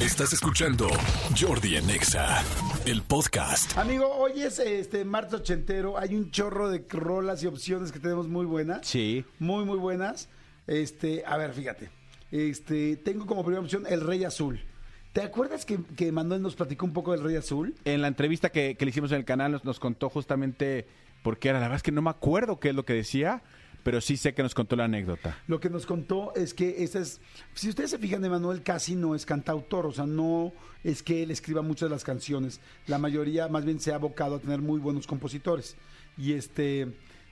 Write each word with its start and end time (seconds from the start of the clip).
Estás 0.00 0.32
escuchando 0.32 0.88
Jordi 1.38 1.76
en 1.76 1.90
Exa, 1.90 2.42
el 2.86 3.02
podcast. 3.02 3.76
Amigo, 3.76 4.10
hoy 4.10 4.40
es 4.40 4.58
este 4.58 5.04
martes 5.04 5.34
ochentero. 5.40 5.98
Hay 5.98 6.14
un 6.14 6.30
chorro 6.30 6.70
de 6.70 6.82
rolas 6.88 7.42
y 7.42 7.46
opciones 7.46 7.92
que 7.92 8.00
tenemos 8.00 8.26
muy 8.26 8.46
buenas. 8.46 8.86
Sí. 8.86 9.26
Muy, 9.38 9.66
muy 9.66 9.76
buenas. 9.76 10.30
Este, 10.66 11.22
a 11.26 11.36
ver, 11.36 11.52
fíjate. 11.52 11.90
Este, 12.30 12.96
tengo 12.96 13.26
como 13.26 13.44
primera 13.44 13.62
opción 13.62 13.84
El 13.86 14.00
Rey 14.00 14.24
Azul. 14.24 14.64
¿Te 15.12 15.20
acuerdas 15.20 15.66
que, 15.66 15.78
que 15.98 16.10
Manuel 16.12 16.40
nos 16.40 16.56
platicó 16.56 16.86
un 16.86 16.94
poco 16.94 17.12
del 17.12 17.22
Rey 17.22 17.36
Azul? 17.36 17.74
En 17.84 18.00
la 18.00 18.08
entrevista 18.08 18.48
que, 18.48 18.76
que 18.76 18.86
le 18.86 18.92
hicimos 18.92 19.12
en 19.12 19.18
el 19.18 19.26
canal 19.26 19.52
nos, 19.52 19.66
nos 19.66 19.78
contó 19.78 20.08
justamente 20.08 20.88
por 21.22 21.38
qué 21.38 21.50
era. 21.50 21.58
La 21.58 21.66
verdad 21.66 21.76
es 21.76 21.82
que 21.82 21.92
no 21.92 22.00
me 22.00 22.08
acuerdo 22.08 22.58
qué 22.58 22.70
es 22.70 22.74
lo 22.74 22.86
que 22.86 22.94
decía, 22.94 23.42
pero 23.82 24.00
sí 24.00 24.16
sé 24.16 24.34
que 24.34 24.42
nos 24.42 24.54
contó 24.54 24.76
la 24.76 24.84
anécdota. 24.84 25.36
Lo 25.46 25.60
que 25.60 25.70
nos 25.70 25.86
contó 25.86 26.32
es 26.34 26.54
que 26.54 26.82
esta 26.84 26.98
es. 27.00 27.20
Si 27.54 27.68
ustedes 27.68 27.90
se 27.90 27.98
fijan, 27.98 28.24
Emanuel 28.24 28.62
casi 28.62 28.94
no 28.94 29.14
es 29.14 29.24
cantautor, 29.26 29.86
o 29.86 29.92
sea, 29.92 30.06
no 30.06 30.52
es 30.84 31.02
que 31.02 31.22
él 31.22 31.30
escriba 31.30 31.62
muchas 31.62 31.88
de 31.88 31.94
las 31.94 32.04
canciones. 32.04 32.60
La 32.86 32.98
mayoría, 32.98 33.48
más 33.48 33.64
bien, 33.64 33.80
se 33.80 33.92
ha 33.92 33.96
abocado 33.96 34.36
a 34.36 34.38
tener 34.40 34.60
muy 34.60 34.80
buenos 34.80 35.06
compositores. 35.06 35.76
Y 36.16 36.32
este. 36.32 36.88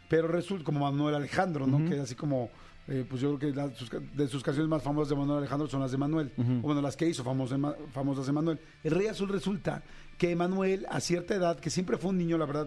Pero 0.08 0.26
resulta, 0.28 0.64
como 0.64 0.80
Manuel 0.80 1.14
Alejandro, 1.14 1.66
¿no? 1.66 1.86
Que 1.88 1.96
es 1.96 2.00
así 2.00 2.14
como. 2.14 2.48
eh, 2.90 3.04
pues 3.06 3.20
yo 3.20 3.36
creo 3.36 3.52
que 3.52 3.54
la- 3.56 3.74
sus 3.74 3.90
de 3.90 4.28
sus 4.28 4.42
canciones 4.42 4.70
más 4.70 4.82
famosas 4.82 5.10
de 5.10 5.16
Manuel 5.16 5.40
Alejandro 5.40 5.68
son 5.68 5.80
las 5.80 5.90
de 5.92 5.98
Manuel. 5.98 6.32
O 6.38 6.42
bueno, 6.62 6.80
las 6.80 6.96
que 6.96 7.06
hizo 7.06 7.22
Ma- 7.34 7.74
famosas 7.92 8.26
de 8.26 8.32
Manuel. 8.32 8.58
El 8.82 8.92
Rey 8.92 9.08
Azul 9.08 9.28
resulta 9.28 9.82
que 10.16 10.34
Manuel, 10.34 10.86
a 10.88 10.98
cierta 11.00 11.34
edad, 11.34 11.60
que 11.60 11.68
siempre 11.68 11.98
fue 11.98 12.08
un 12.10 12.16
niño, 12.18 12.38
la 12.38 12.46
verdad, 12.46 12.66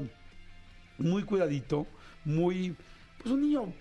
muy 1.00 1.24
cuidadito, 1.24 1.88
muy, 2.24 2.76
pues 3.22 3.34
un 3.34 3.42
niño 3.42 3.74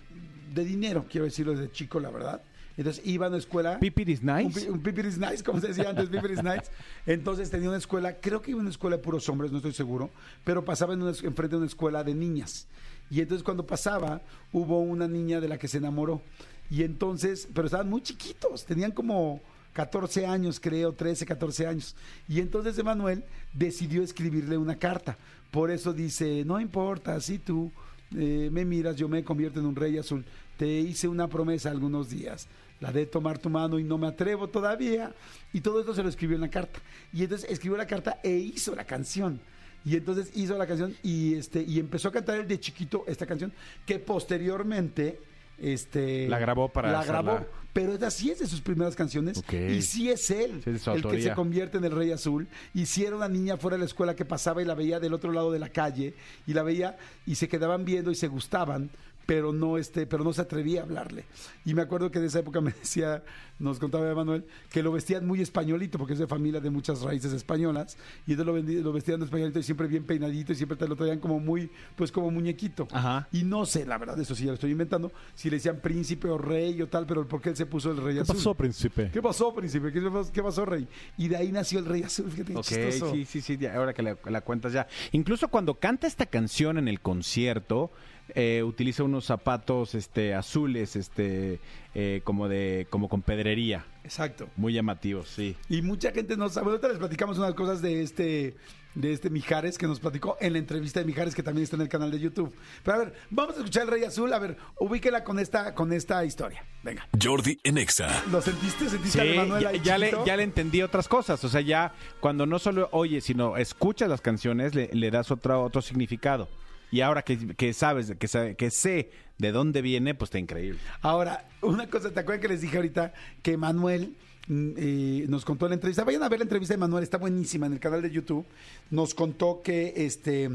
de 0.53 0.65
dinero, 0.65 1.05
quiero 1.09 1.25
decirlo 1.25 1.53
desde 1.53 1.71
chico, 1.71 1.99
la 1.99 2.09
verdad. 2.09 2.41
Entonces 2.77 3.05
iba 3.05 3.25
a 3.25 3.29
una 3.29 3.37
escuela. 3.37 3.79
Pipit 3.79 4.09
is 4.09 4.23
nice. 4.23 4.67
Un, 4.67 4.75
un 4.75 4.81
pipir 4.81 5.05
is 5.05 5.17
nice, 5.17 5.43
como 5.43 5.59
se 5.59 5.67
decía 5.67 5.89
antes, 5.89 6.09
pipir 6.09 6.31
is 6.31 6.43
nice. 6.43 6.63
Entonces 7.05 7.49
tenía 7.49 7.69
una 7.69 7.77
escuela, 7.77 8.15
creo 8.19 8.41
que 8.41 8.51
iba 8.51 8.59
a 8.59 8.61
una 8.61 8.69
escuela 8.69 8.97
de 8.97 9.03
puros 9.03 9.27
hombres, 9.29 9.51
no 9.51 9.57
estoy 9.57 9.73
seguro, 9.73 10.09
pero 10.43 10.63
pasaba 10.63 10.93
en 10.93 11.01
una, 11.01 11.11
enfrente 11.11 11.49
de 11.49 11.57
una 11.57 11.65
escuela 11.65 12.03
de 12.03 12.13
niñas. 12.13 12.67
Y 13.09 13.19
entonces 13.19 13.43
cuando 13.43 13.65
pasaba, 13.65 14.21
hubo 14.53 14.79
una 14.79 15.07
niña 15.07 15.41
de 15.41 15.49
la 15.49 15.57
que 15.57 15.67
se 15.67 15.77
enamoró. 15.77 16.21
Y 16.69 16.83
entonces, 16.83 17.47
pero 17.53 17.65
estaban 17.65 17.89
muy 17.89 18.01
chiquitos, 18.01 18.65
tenían 18.65 18.91
como 18.91 19.41
14 19.73 20.25
años, 20.25 20.59
creo, 20.59 20.93
13, 20.93 21.25
14 21.25 21.67
años. 21.67 21.95
Y 22.27 22.39
entonces 22.39 22.77
Emanuel 22.77 23.25
decidió 23.53 24.01
escribirle 24.01 24.57
una 24.57 24.77
carta. 24.77 25.17
Por 25.51 25.71
eso 25.71 25.91
dice, 25.91 26.43
no 26.45 26.61
importa, 26.61 27.19
si 27.19 27.37
tú 27.37 27.71
eh, 28.17 28.49
me 28.51 28.65
miras, 28.65 28.95
yo 28.95 29.07
me 29.07 29.23
convierto 29.23 29.59
en 29.59 29.65
un 29.65 29.75
rey 29.75 29.97
azul. 29.97 30.25
Te 30.57 30.67
hice 30.67 31.07
una 31.07 31.27
promesa 31.27 31.71
algunos 31.71 32.09
días, 32.09 32.47
la 32.79 32.91
de 32.91 33.05
tomar 33.05 33.37
tu 33.37 33.49
mano 33.49 33.79
y 33.79 33.83
no 33.83 33.97
me 33.97 34.07
atrevo 34.07 34.47
todavía. 34.47 35.13
Y 35.53 35.61
todo 35.61 35.79
esto 35.79 35.93
se 35.93 36.03
lo 36.03 36.09
escribió 36.09 36.35
en 36.35 36.41
la 36.41 36.49
carta. 36.49 36.79
Y 37.13 37.23
entonces 37.23 37.49
escribió 37.49 37.77
la 37.77 37.87
carta 37.87 38.19
e 38.23 38.31
hizo 38.31 38.75
la 38.75 38.85
canción. 38.85 39.39
Y 39.83 39.95
entonces 39.95 40.31
hizo 40.35 40.57
la 40.57 40.67
canción 40.67 40.95
y 41.01 41.33
este 41.35 41.63
y 41.63 41.79
empezó 41.79 42.09
a 42.09 42.11
cantar 42.11 42.39
él 42.39 42.47
de 42.47 42.59
chiquito 42.59 43.03
esta 43.07 43.25
canción 43.25 43.51
que 43.85 43.97
posteriormente 43.97 45.19
este 45.61 46.27
La 46.27 46.39
grabó 46.39 46.69
para 46.69 46.91
la 46.91 46.99
hacerla. 46.99 47.21
grabó 47.21 47.45
pero 47.73 47.93
esta 47.93 48.11
sí 48.11 48.29
es 48.29 48.39
de 48.39 48.47
sus 48.47 48.59
primeras 48.61 48.95
canciones 48.95 49.41
y 49.49 49.81
sí 49.81 50.09
es 50.09 50.29
él 50.29 50.61
Sí, 50.63 50.71
es 50.71 50.87
el 50.87 51.03
que 51.03 51.21
se 51.21 51.33
convierte 51.33 51.77
en 51.77 51.85
el 51.85 51.91
Rey 51.91 52.11
Azul. 52.11 52.47
Y 52.73 52.85
si 52.85 53.05
era 53.05 53.15
una 53.15 53.29
niña 53.29 53.55
fuera 53.57 53.75
de 53.75 53.79
la 53.79 53.85
escuela 53.85 54.15
que 54.15 54.25
pasaba 54.25 54.61
y 54.61 54.65
la 54.65 54.75
veía 54.75 54.99
del 54.99 55.13
otro 55.13 55.31
lado 55.31 55.51
de 55.51 55.59
la 55.59 55.69
calle 55.69 56.13
y 56.45 56.53
la 56.53 56.63
veía 56.63 56.97
y 57.25 57.35
se 57.35 57.47
quedaban 57.47 57.85
viendo 57.85 58.11
y 58.11 58.15
se 58.15 58.27
gustaban, 58.27 58.89
pero 59.25 59.53
no 59.53 59.77
este, 59.77 60.05
pero 60.05 60.23
no 60.23 60.33
se 60.33 60.41
atrevía 60.41 60.81
a 60.81 60.83
hablarle. 60.83 61.25
Y 61.65 61.73
me 61.73 61.81
acuerdo 61.81 62.11
que 62.11 62.19
de 62.19 62.27
esa 62.27 62.39
época 62.39 62.61
me 62.61 62.71
decía, 62.79 63.23
nos 63.59 63.79
contaba 63.79 64.13
Manuel, 64.13 64.45
que 64.71 64.83
lo 64.83 64.91
vestían 64.91 65.25
muy 65.25 65.41
españolito 65.41 65.97
porque 65.97 66.13
es 66.13 66.19
de 66.19 66.27
familia 66.27 66.59
de 66.59 66.69
muchas 66.69 67.01
raíces 67.01 67.33
españolas 67.33 67.97
y 68.25 68.33
entonces 68.33 68.83
lo, 68.83 68.91
vestían 68.91 69.19
de 69.19 69.25
españolito 69.25 69.59
y 69.59 69.63
siempre 69.63 69.87
bien 69.87 70.03
peinadito 70.03 70.53
y 70.53 70.55
siempre 70.55 70.77
te 70.77 70.87
lo 70.87 70.95
traían 70.95 71.19
como 71.19 71.39
muy, 71.39 71.69
pues 71.95 72.11
como 72.11 72.31
muñequito. 72.31 72.87
Ajá. 72.91 73.27
Y 73.31 73.43
no 73.43 73.65
sé, 73.65 73.85
la 73.85 73.97
verdad, 73.97 74.19
eso 74.19 74.35
sí 74.35 74.43
ya 74.43 74.49
lo 74.49 74.55
estoy 74.55 74.71
inventando, 74.71 75.11
si 75.35 75.49
le 75.49 75.57
decían 75.57 75.79
príncipe 75.79 76.27
o 76.27 76.37
rey 76.37 76.81
o 76.81 76.87
tal, 76.87 77.05
pero 77.05 77.27
¿por 77.27 77.41
qué 77.41 77.49
él 77.49 77.55
se 77.55 77.65
puso 77.65 77.91
el 77.91 77.97
Rey 77.97 78.17
Azul? 78.19 78.55
príncipe? 78.55 79.09
¿Qué 79.11 79.21
pasó, 79.21 79.53
príncipe? 79.53 79.91
¿Qué 79.91 80.01
pasó, 80.01 80.31
qué 80.31 80.43
pasó, 80.43 80.65
rey? 80.65 80.87
Y 81.17 81.27
de 81.27 81.37
ahí 81.37 81.51
nació 81.51 81.79
el 81.79 81.85
rey 81.85 82.03
azul. 82.03 82.29
Fíjate, 82.29 82.53
qué 82.53 82.91
sí, 82.91 83.25
sí, 83.25 83.41
sí, 83.41 83.57
ya, 83.57 83.75
ahora 83.75 83.93
que 83.93 84.01
la, 84.01 84.17
la 84.25 84.41
cuentas 84.41 84.73
ya. 84.73 84.87
Incluso 85.11 85.47
cuando 85.47 85.75
canta 85.75 86.07
esta 86.07 86.25
canción 86.25 86.77
en 86.77 86.87
el 86.87 87.01
concierto, 87.01 87.91
eh, 88.35 88.63
utiliza 88.63 89.03
unos 89.03 89.25
zapatos 89.25 89.95
este, 89.95 90.33
azules, 90.33 90.95
este, 90.95 91.59
eh, 91.93 92.21
como 92.23 92.47
de, 92.47 92.87
como 92.89 93.09
con 93.09 93.21
pedrería. 93.21 93.85
Exacto. 94.03 94.49
Muy 94.55 94.73
llamativos, 94.73 95.29
sí. 95.29 95.55
Y 95.69 95.81
mucha 95.81 96.11
gente 96.11 96.37
no 96.37 96.49
sabe. 96.49 96.71
Ahorita 96.71 96.87
les 96.87 96.97
platicamos 96.97 97.37
unas 97.37 97.53
cosas 97.53 97.81
de 97.81 98.01
este 98.01 98.55
de 98.95 99.13
este 99.13 99.29
Mijares 99.29 99.77
que 99.77 99.87
nos 99.87 99.99
platicó 99.99 100.37
en 100.41 100.53
la 100.53 100.59
entrevista 100.59 100.99
de 100.99 101.05
Mijares 101.05 101.33
que 101.35 101.43
también 101.43 101.63
está 101.63 101.75
en 101.75 101.83
el 101.83 101.89
canal 101.89 102.11
de 102.11 102.19
YouTube. 102.19 102.53
Pero 102.83 102.95
a 102.95 102.99
ver, 102.99 103.13
vamos 103.29 103.55
a 103.55 103.59
escuchar 103.59 103.83
el 103.83 103.89
Rey 103.89 104.03
Azul. 104.03 104.33
A 104.33 104.39
ver, 104.39 104.57
ubíquela 104.79 105.23
con 105.23 105.39
esta, 105.39 105.73
con 105.73 105.93
esta 105.93 106.23
historia. 106.25 106.65
Venga. 106.83 107.07
Jordi 107.21 107.59
en 107.63 107.77
Exa. 107.77 108.23
¿Lo 108.31 108.41
sentiste? 108.41 108.89
¿Sentiste 108.89 109.21
Sí, 109.21 109.37
a 109.37 109.41
Manuel 109.41 109.63
ya, 109.63 109.71
ya 109.73 109.97
le, 109.97 110.13
ya 110.25 110.35
le 110.35 110.43
entendí 110.43 110.81
otras 110.81 111.07
cosas. 111.07 111.43
O 111.43 111.49
sea, 111.49 111.61
ya 111.61 111.93
cuando 112.19 112.45
no 112.45 112.59
solo 112.59 112.89
oyes, 112.91 113.23
sino 113.23 113.57
escuchas 113.57 114.09
las 114.09 114.21
canciones, 114.21 114.75
le, 114.75 114.89
le 114.91 115.11
das 115.11 115.31
otro, 115.31 115.63
otro 115.63 115.81
significado. 115.81 116.49
Y 116.91 117.01
ahora 117.01 117.21
que, 117.21 117.55
que 117.55 117.73
sabes, 117.73 118.13
que, 118.19 118.27
sabe- 118.27 118.55
que 118.55 118.69
sé 118.69 119.11
de 119.37 119.51
dónde 119.51 119.81
viene, 119.81 120.13
pues 120.13 120.27
está 120.27 120.39
increíble. 120.39 120.79
Ahora, 121.01 121.47
una 121.61 121.87
cosa, 121.87 122.11
¿te 122.11 122.19
acuerdas 122.19 122.41
que 122.41 122.49
les 122.49 122.61
dije 122.61 122.75
ahorita 122.77 123.13
que 123.41 123.55
Manuel 123.57 124.15
mm, 124.47 124.69
eh, 124.77 125.25
nos 125.29 125.45
contó 125.45 125.67
la 125.67 125.73
entrevista? 125.75 126.03
Vayan 126.03 126.21
a 126.23 126.29
ver 126.29 126.39
la 126.39 126.43
entrevista 126.43 126.73
de 126.73 126.77
Manuel, 126.79 127.03
está 127.03 127.17
buenísima 127.17 127.65
en 127.65 127.73
el 127.73 127.79
canal 127.79 128.01
de 128.01 128.11
YouTube. 128.11 128.45
Nos 128.89 129.13
contó 129.15 129.61
que 129.63 129.93
este 129.95 130.49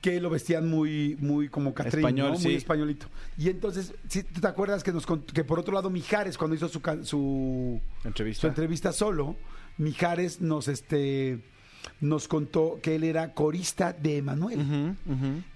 que 0.00 0.20
lo 0.20 0.30
vestían 0.30 0.68
muy 0.70 1.16
muy 1.18 1.48
como 1.48 1.74
Catrín, 1.74 1.98
Español, 2.06 2.30
¿no? 2.32 2.38
sí. 2.38 2.44
muy 2.46 2.54
españolito. 2.54 3.08
Y 3.36 3.48
entonces, 3.48 3.92
¿sí 4.08 4.22
¿te 4.22 4.46
acuerdas 4.46 4.84
que 4.84 4.92
nos 4.92 5.04
que 5.06 5.42
por 5.42 5.58
otro 5.58 5.74
lado 5.74 5.90
Mijares 5.90 6.38
cuando 6.38 6.54
hizo 6.54 6.68
su 6.68 6.80
su 7.02 7.80
Entrevista. 8.04 8.40
su 8.42 8.46
entrevista 8.46 8.92
solo, 8.92 9.34
Mijares 9.76 10.40
nos 10.40 10.68
este 10.68 11.40
nos 12.00 12.28
contó 12.28 12.78
que 12.82 12.94
él 12.96 13.04
era 13.04 13.34
corista 13.34 13.92
de 13.92 14.18
Emanuel 14.18 14.94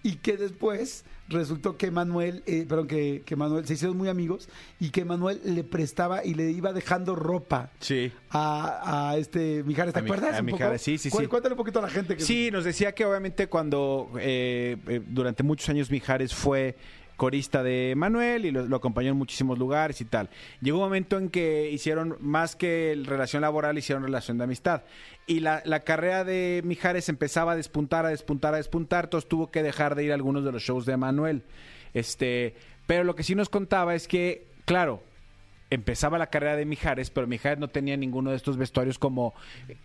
y 0.02 0.16
que 0.16 0.36
después 0.36 1.04
resultó 1.28 1.78
que 1.78 1.90
Manuel, 1.90 2.42
eh, 2.46 2.66
perdón, 2.68 2.88
que, 2.88 3.22
que 3.24 3.36
Manuel 3.36 3.66
se 3.66 3.74
hicieron 3.74 3.96
muy 3.96 4.08
amigos 4.08 4.48
y 4.80 4.90
que 4.90 5.04
Manuel 5.04 5.40
le 5.44 5.64
prestaba 5.64 6.24
y 6.24 6.34
le 6.34 6.50
iba 6.50 6.72
dejando 6.74 7.14
ropa 7.16 7.70
Sí. 7.80 8.12
a, 8.30 9.10
a 9.12 9.16
este 9.16 9.62
Mijares, 9.64 9.94
¿te 9.94 10.00
A 10.00 10.02
Mi- 10.02 10.08
acuerdas? 10.10 10.34
a 10.36 10.40
un 10.40 10.46
poco? 10.46 10.56
Mijares, 10.58 10.82
sí, 10.82 10.98
sí, 10.98 11.08
sí. 11.10 11.26
Cuéntale 11.28 11.54
un 11.54 11.58
poquito 11.58 11.78
a 11.78 11.82
la 11.82 11.88
gente. 11.88 12.16
Que 12.16 12.22
Sí, 12.22 12.50
nos 12.50 12.64
decía 12.64 12.92
que 12.92 13.04
obviamente 13.06 13.46
cuando 13.46 14.10
eh, 14.18 14.76
eh, 14.88 15.00
durante 15.08 15.42
muchos 15.42 15.68
años 15.70 15.90
Mijares 15.90 16.34
fue 16.34 16.76
corista 17.22 17.62
de 17.62 17.94
Manuel 17.96 18.46
y 18.46 18.50
lo, 18.50 18.66
lo 18.66 18.74
acompañó 18.74 19.10
en 19.10 19.16
muchísimos 19.16 19.56
lugares 19.56 20.00
y 20.00 20.04
tal. 20.04 20.28
Llegó 20.60 20.78
un 20.78 20.82
momento 20.82 21.18
en 21.18 21.28
que 21.28 21.70
hicieron, 21.70 22.16
más 22.18 22.56
que 22.56 23.00
relación 23.04 23.42
laboral, 23.42 23.78
hicieron 23.78 24.02
relación 24.02 24.38
de 24.38 24.44
amistad. 24.44 24.82
Y 25.28 25.38
la, 25.38 25.62
la 25.64 25.84
carrera 25.84 26.24
de 26.24 26.62
Mijares 26.64 27.08
empezaba 27.08 27.52
a 27.52 27.56
despuntar, 27.56 28.06
a 28.06 28.08
despuntar, 28.08 28.54
a 28.54 28.56
despuntar, 28.56 29.04
entonces 29.04 29.28
tuvo 29.28 29.52
que 29.52 29.62
dejar 29.62 29.94
de 29.94 30.02
ir 30.02 30.10
a 30.10 30.16
algunos 30.16 30.44
de 30.44 30.50
los 30.50 30.64
shows 30.64 30.84
de 30.84 30.96
Manuel. 30.96 31.44
Este, 31.94 32.56
pero 32.88 33.04
lo 33.04 33.14
que 33.14 33.22
sí 33.22 33.36
nos 33.36 33.48
contaba 33.48 33.94
es 33.94 34.08
que, 34.08 34.48
claro, 34.64 35.00
empezaba 35.72 36.18
la 36.18 36.26
carrera 36.26 36.54
de 36.54 36.66
Mijares, 36.66 37.08
pero 37.08 37.26
Mijares 37.26 37.58
no 37.58 37.68
tenía 37.68 37.96
ninguno 37.96 38.30
de 38.30 38.36
estos 38.36 38.58
vestuarios 38.58 38.98
como, 38.98 39.32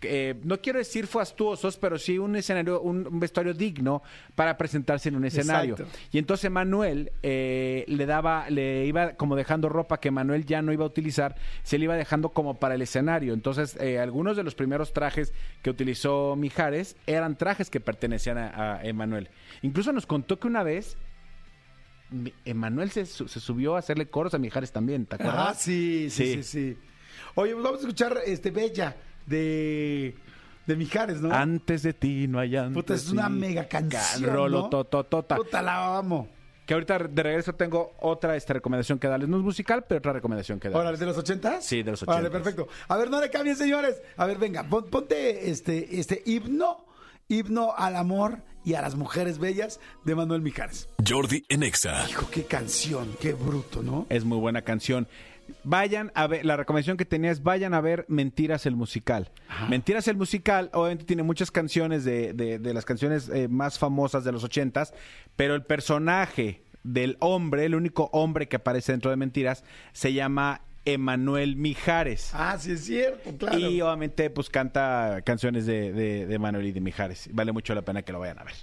eh, 0.02 0.34
no 0.44 0.60
quiero 0.60 0.78
decir 0.78 1.06
fastuosos, 1.06 1.78
pero 1.78 1.96
sí 1.98 2.18
un 2.18 2.36
escenario, 2.36 2.82
un, 2.82 3.06
un 3.06 3.18
vestuario 3.18 3.54
digno 3.54 4.02
para 4.34 4.58
presentarse 4.58 5.08
en 5.08 5.16
un 5.16 5.24
escenario. 5.24 5.76
Exacto. 5.76 5.98
Y 6.12 6.18
entonces 6.18 6.50
Manuel 6.50 7.12
eh, 7.22 7.86
le 7.88 8.04
daba, 8.04 8.50
le 8.50 8.84
iba 8.84 9.14
como 9.14 9.34
dejando 9.34 9.70
ropa 9.70 9.98
que 9.98 10.10
Manuel 10.10 10.44
ya 10.44 10.60
no 10.60 10.74
iba 10.74 10.84
a 10.84 10.88
utilizar, 10.88 11.36
se 11.62 11.78
le 11.78 11.84
iba 11.84 11.96
dejando 11.96 12.28
como 12.30 12.58
para 12.58 12.74
el 12.74 12.82
escenario. 12.82 13.32
Entonces, 13.32 13.74
eh, 13.80 13.98
algunos 13.98 14.36
de 14.36 14.42
los 14.42 14.54
primeros 14.54 14.92
trajes 14.92 15.32
que 15.62 15.70
utilizó 15.70 16.36
Mijares 16.36 16.96
eran 17.06 17.36
trajes 17.36 17.70
que 17.70 17.80
pertenecían 17.80 18.36
a, 18.36 18.74
a 18.74 18.84
Emanuel. 18.84 19.30
Incluso 19.62 19.90
nos 19.92 20.04
contó 20.04 20.38
que 20.38 20.48
una 20.48 20.62
vez 20.62 20.98
Emanuel 22.44 22.90
se, 22.90 23.04
su- 23.06 23.28
se 23.28 23.40
subió 23.40 23.76
a 23.76 23.80
hacerle 23.80 24.08
coros 24.08 24.32
a 24.34 24.38
Mijares 24.38 24.72
también, 24.72 25.04
¿te 25.06 25.16
acuerdas? 25.16 25.48
Ah, 25.50 25.54
sí, 25.54 26.08
sí, 26.10 26.26
sí, 26.36 26.42
Sí. 26.42 26.42
sí, 26.74 26.78
Oye, 27.34 27.52
pues 27.52 27.62
vamos 27.64 27.78
a 27.78 27.82
escuchar 27.82 28.18
este 28.24 28.50
Bella 28.50 28.96
de, 29.26 30.14
de 30.66 30.76
Mijares, 30.76 31.20
¿no? 31.20 31.32
Antes 31.34 31.82
de 31.82 31.92
ti 31.92 32.26
no 32.28 32.38
hay 32.38 32.56
antes. 32.56 32.74
Puta, 32.74 32.94
es 32.94 33.10
una 33.10 33.26
sí. 33.26 33.32
mega 33.34 33.68
canción, 33.68 34.24
Rolo, 34.32 34.62
¿no? 34.62 34.68
tototota. 34.70 35.36
Puta, 35.36 35.62
la 35.62 35.98
amo. 35.98 36.28
Que 36.66 36.74
ahorita 36.74 36.98
de 36.98 37.22
regreso 37.22 37.54
tengo 37.54 37.94
otra 38.00 38.36
esta 38.36 38.52
recomendación 38.52 38.98
que 38.98 39.08
darles. 39.08 39.28
No 39.28 39.38
es 39.38 39.42
musical, 39.42 39.84
pero 39.88 39.98
otra 39.98 40.12
recomendación 40.12 40.58
que 40.60 40.68
darles. 40.68 40.80
Órale, 40.82 40.98
¿de 40.98 41.06
los 41.06 41.16
ochentas? 41.16 41.64
Sí, 41.64 41.82
de 41.82 41.92
los 41.92 42.02
Órale, 42.02 42.28
ochentas. 42.28 42.42
perfecto. 42.42 42.68
A 42.88 42.96
ver, 42.96 43.10
no 43.10 43.20
le 43.20 43.30
cambien, 43.30 43.56
señores. 43.56 44.00
A 44.16 44.26
ver, 44.26 44.36
venga, 44.38 44.64
pon- 44.64 44.84
ponte 44.90 45.50
este, 45.50 45.98
este 45.98 46.22
himno, 46.26 46.84
himno 47.28 47.72
al 47.76 47.96
amor 47.96 48.38
y 48.68 48.74
a 48.74 48.82
las 48.82 48.96
mujeres 48.96 49.38
bellas 49.38 49.80
de 50.04 50.14
Manuel 50.14 50.42
Mijares. 50.42 50.88
Jordi 51.06 51.42
en 51.48 51.62
Exa. 51.62 52.04
Hijo, 52.08 52.28
qué 52.30 52.44
canción, 52.44 53.08
qué 53.18 53.32
bruto, 53.32 53.82
¿no? 53.82 54.06
Es 54.10 54.24
muy 54.24 54.36
buena 54.36 54.60
canción. 54.62 55.08
Vayan 55.64 56.12
a 56.14 56.26
ver, 56.26 56.44
la 56.44 56.58
recomendación 56.58 56.98
que 56.98 57.06
tenía 57.06 57.30
es 57.30 57.42
vayan 57.42 57.72
a 57.72 57.80
ver 57.80 58.04
Mentiras 58.08 58.66
el 58.66 58.76
musical. 58.76 59.30
Mentiras 59.70 60.06
el 60.06 60.18
musical, 60.18 60.68
obviamente 60.74 61.04
tiene 61.06 61.22
muchas 61.22 61.50
canciones 61.50 62.04
de, 62.04 62.34
de- 62.34 62.58
de 62.58 62.74
las 62.74 62.84
canciones 62.84 63.30
eh, 63.30 63.48
más 63.48 63.78
famosas 63.78 64.24
de 64.24 64.32
los 64.32 64.44
ochentas, 64.44 64.92
pero 65.36 65.54
el 65.54 65.62
personaje 65.64 66.62
del 66.84 67.16
hombre, 67.20 67.64
el 67.64 67.74
único 67.74 68.10
hombre 68.12 68.48
que 68.48 68.56
aparece 68.56 68.92
dentro 68.92 69.10
de 69.10 69.16
Mentiras, 69.16 69.64
se 69.92 70.12
llama 70.12 70.60
Emanuel 70.92 71.56
Mijares. 71.56 72.30
Ah, 72.32 72.56
sí 72.58 72.72
es 72.72 72.84
cierto, 72.84 73.36
claro. 73.36 73.58
Y 73.58 73.80
obviamente 73.80 74.30
pues 74.30 74.48
canta 74.50 75.20
canciones 75.24 75.66
de, 75.66 75.92
de, 75.92 76.26
de 76.26 76.38
Manuel 76.38 76.66
y 76.66 76.72
de 76.72 76.80
Mijares. 76.80 77.28
Vale 77.32 77.52
mucho 77.52 77.74
la 77.74 77.82
pena 77.82 78.02
que 78.02 78.12
lo 78.12 78.20
vayan 78.20 78.38
a 78.38 78.44
ver. 78.44 78.54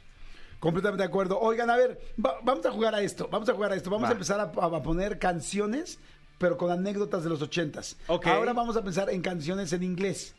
Completamente 0.60 1.04
de 1.04 1.08
acuerdo. 1.08 1.40
Oigan, 1.40 1.70
a 1.70 1.76
ver, 1.76 2.00
va- 2.24 2.38
vamos 2.44 2.66
a 2.66 2.72
jugar 2.72 2.96
a 2.96 3.02
esto. 3.02 3.28
Vamos 3.32 3.48
a 3.50 3.54
jugar 3.54 3.72
a 3.72 3.76
esto. 3.76 3.90
Vamos 3.90 4.06
Va. 4.06 4.10
a 4.10 4.14
empezar 4.14 4.40
a, 4.40 4.44
a 4.44 4.84
poner 4.84 5.20
canciones, 5.20 6.00
pero 6.40 6.58
con 6.58 6.72
anécdotas 6.72 7.24
de 7.24 7.30
los 7.30 7.42
ochentas. 7.42 7.98
Ok. 8.08 8.28
Ahora 8.28 8.54
vamos 8.54 8.76
a 8.76 8.84
pensar 8.84 9.10
en 9.10 9.22
canciones 9.22 9.72
en 9.74 9.84
inglés. 9.84 10.34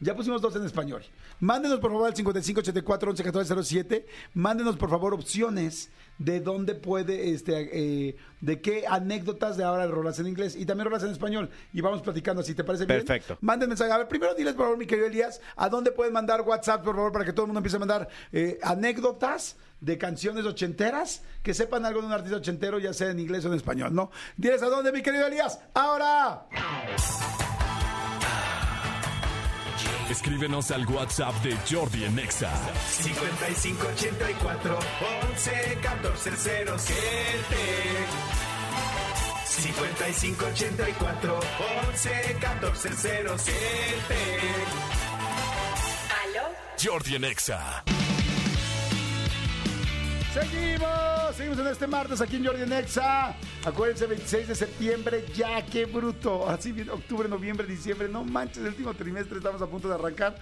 Ya 0.00 0.16
pusimos 0.16 0.40
dos 0.40 0.56
en 0.56 0.64
español. 0.64 1.02
Mándenos 1.40 1.78
por 1.78 1.90
favor 1.90 2.06
al 2.06 2.16
5584 2.16 3.10
111407. 3.10 4.06
Mándenos 4.34 4.76
por 4.76 4.88
favor 4.88 5.12
opciones 5.12 5.90
de 6.16 6.40
dónde 6.40 6.74
puede, 6.74 7.30
este, 7.32 8.08
eh, 8.08 8.16
de 8.40 8.60
qué 8.60 8.84
anécdotas 8.86 9.56
de 9.56 9.64
ahora 9.64 9.86
rolas 9.86 10.18
en 10.18 10.26
inglés 10.26 10.56
y 10.56 10.64
también 10.64 10.86
rolas 10.86 11.02
en 11.02 11.10
español. 11.10 11.50
Y 11.72 11.82
vamos 11.82 12.00
platicando 12.02 12.40
así, 12.40 12.54
¿te 12.54 12.64
parece 12.64 12.86
bien? 12.86 12.98
Perfecto. 12.98 13.36
Manden 13.42 13.68
mensaje. 13.68 13.92
A 13.92 13.98
ver, 13.98 14.08
primero 14.08 14.34
diles, 14.34 14.54
por 14.54 14.64
favor, 14.64 14.78
mi 14.78 14.86
querido 14.86 15.06
Elías, 15.06 15.40
a 15.56 15.68
dónde 15.68 15.92
pueden 15.92 16.12
mandar 16.12 16.42
WhatsApp, 16.42 16.82
por 16.82 16.94
favor, 16.94 17.12
para 17.12 17.24
que 17.24 17.32
todo 17.32 17.44
el 17.44 17.48
mundo 17.48 17.58
empiece 17.58 17.76
a 17.76 17.80
mandar 17.80 18.08
eh, 18.32 18.58
anécdotas 18.62 19.56
de 19.80 19.96
canciones 19.98 20.44
ochenteras, 20.44 21.22
que 21.42 21.54
sepan 21.54 21.84
algo 21.86 22.00
de 22.00 22.06
un 22.06 22.12
artista 22.12 22.36
ochentero, 22.36 22.78
ya 22.78 22.92
sea 22.92 23.10
en 23.10 23.18
inglés 23.18 23.44
o 23.44 23.48
en 23.48 23.54
español, 23.54 23.94
¿no? 23.94 24.10
Diles 24.36 24.62
a 24.62 24.66
dónde, 24.66 24.92
mi 24.92 25.02
querido 25.02 25.26
Elías. 25.26 25.58
Ahora. 25.74 26.46
Escríbenos 30.10 30.70
al 30.72 30.86
WhatsApp 30.88 31.34
de 31.44 31.56
Jordi 31.70 32.04
en 32.04 32.18
Exa. 32.18 32.50
5584 32.88 34.78
11 35.30 35.78
14 35.80 36.30
07 36.36 36.96
5584 39.44 41.40
11 41.88 42.36
14 42.40 42.88
07 42.96 43.54
¿Aló? 46.24 46.48
Jordi 46.82 47.14
en 47.14 47.24
Exa. 47.24 47.84
Seguimos, 50.34 51.09
seguimos 51.40 51.58
en 51.58 51.72
este 51.72 51.86
martes 51.86 52.20
aquí 52.20 52.36
en 52.36 52.44
Jordi 52.44 52.66
Nexa. 52.66 53.34
Acuérdense, 53.64 54.06
26 54.06 54.48
de 54.48 54.54
septiembre, 54.54 55.24
ya, 55.34 55.64
qué 55.64 55.86
bruto. 55.86 56.46
Así 56.46 56.70
bien, 56.70 56.90
octubre, 56.90 57.30
noviembre, 57.30 57.66
diciembre, 57.66 58.08
no 58.10 58.24
manches, 58.24 58.58
el 58.58 58.66
último 58.68 58.92
trimestre, 58.92 59.38
estamos 59.38 59.62
a 59.62 59.66
punto 59.66 59.88
de 59.88 59.94
arrancar. 59.94 60.36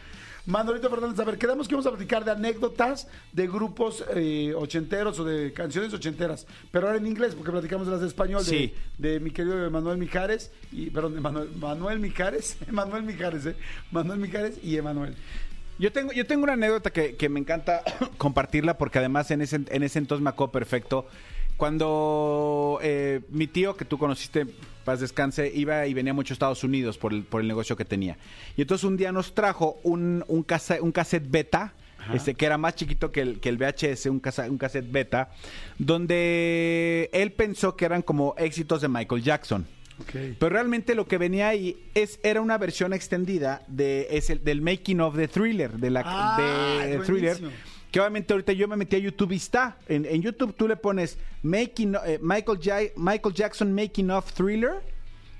Manolito 0.47 0.91
Fernández, 0.91 1.21
a 1.21 1.25
ver, 1.25 1.39
quedamos 1.39 1.69
que 1.69 1.75
vamos 1.77 1.87
a 1.87 1.91
platicar 1.91 2.25
de 2.25 2.33
anécdotas 2.33 3.07
de 3.33 3.47
grupos 3.47 4.05
eh, 4.13 4.53
ochenteros 4.57 5.21
o 5.21 5.25
de 5.25 5.53
canciones 5.53 5.95
ochenteras, 5.95 6.49
pero 6.73 6.89
ahora 6.89 6.99
en 6.99 7.07
inglés, 7.07 7.37
porque 7.37 7.53
platicamos 7.53 7.87
de 7.87 7.93
las 7.93 8.01
de 8.01 8.09
español, 8.09 8.45
de, 8.45 8.51
Sí. 8.51 8.75
de 8.97 9.21
mi 9.21 9.31
querido 9.31 9.71
Manuel 9.71 9.99
Mijares, 9.99 10.51
y, 10.73 10.91
perdón, 10.91 11.15
de 11.15 11.21
Manuel, 11.21 11.51
Manuel 11.55 12.01
Mijares, 12.01 12.57
Manuel 12.73 13.05
Mijares, 13.05 13.47
eh, 13.47 13.55
Manuel 13.93 14.19
Mijares 14.19 14.59
y 14.65 14.77
Emanuel. 14.77 15.15
Yo 15.79 15.93
tengo, 15.93 16.13
yo 16.13 16.27
tengo 16.27 16.43
una 16.45 16.55
anécdota 16.55 16.91
que, 16.91 17.15
que 17.17 17.29
me 17.29 17.39
encanta 17.41 17.83
compartirla 18.19 18.77
porque 18.79 18.99
además 18.99 19.31
en 19.31 19.43
ese, 19.43 19.57
en 19.69 19.83
ese 19.83 19.99
entonces 19.99 20.23
me 20.23 20.31
acuerdo 20.31 20.53
perfecto. 20.53 21.07
Cuando 21.57 22.79
eh, 22.83 23.21
mi 23.31 23.47
tío, 23.49 23.77
que 23.77 23.85
tú 23.85 23.99
conociste, 23.99 24.47
paz 24.85 25.01
descanse, 25.01 25.51
iba 25.53 25.87
y 25.87 25.95
venía 25.95 26.15
mucho 26.15 26.33
a 26.33 26.35
Estados 26.35 26.63
Unidos 26.63 26.99
por 26.99 27.13
el, 27.13 27.25
por 27.25 27.41
el 27.41 27.49
negocio 27.49 27.77
que 27.77 27.85
tenía. 27.85 28.17
Y 28.57 28.63
entonces 28.63 28.85
un 28.85 28.97
día 28.97 29.11
nos 29.13 29.35
trajo 29.35 29.79
un, 29.83 30.25
un, 30.29 30.43
casa- 30.45 30.79
un 30.81 30.93
cassette 30.93 31.29
beta, 31.29 31.75
este, 32.15 32.35
que 32.35 32.47
era 32.47 32.57
más 32.59 32.75
chiquito 32.77 33.11
que 33.13 33.21
el, 33.23 33.41
que 33.41 33.49
el 33.49 33.59
VHS, 33.59 34.07
un, 34.07 34.21
casa- 34.21 34.49
un 34.49 34.57
cassette 34.57 34.91
beta, 34.91 35.31
donde 35.79 37.11
él 37.13 37.33
pensó 37.33 37.77
que 37.77 37.85
eran 37.85 38.03
como 38.03 38.35
éxitos 38.39 38.81
de 38.81 38.89
Michael 38.89 39.23
Jackson. 39.23 39.67
Pero 40.39 40.49
realmente 40.51 40.95
lo 40.95 41.07
que 41.07 41.19
venía 41.19 41.49
ahí 41.49 41.77
es 41.95 42.19
era 42.23 42.41
una 42.41 42.57
versión 42.59 42.93
extendida 42.93 43.63
de 43.67 44.07
es 44.11 44.31
el- 44.31 44.43
del 44.45 44.61
making 44.63 45.01
of 45.01 45.17
the 45.17 45.29
thriller 45.29 45.73
de 45.73 45.91
la 45.91 46.03
Ah, 46.05 46.37
de 46.87 46.99
thriller 47.05 47.37
que 47.91 48.01
obviamente 48.01 48.33
ahorita 48.35 48.53
yo 48.53 48.69
me 48.69 48.77
metí 48.77 48.97
a 48.97 48.99
YouTube 48.99 49.33
y 49.33 49.37
está. 49.37 49.79
En, 49.89 50.05
en 50.05 50.21
YouTube 50.23 50.55
tú 50.55 50.69
le 50.69 50.77
pones 50.77 51.17
making 51.43 51.97
eh, 52.07 52.19
Michael 52.23 52.59
Ja- 52.63 52.93
Michael 52.97 53.35
Jackson 53.35 53.73
making 53.75 54.11
of 54.11 54.31
thriller 54.33 54.83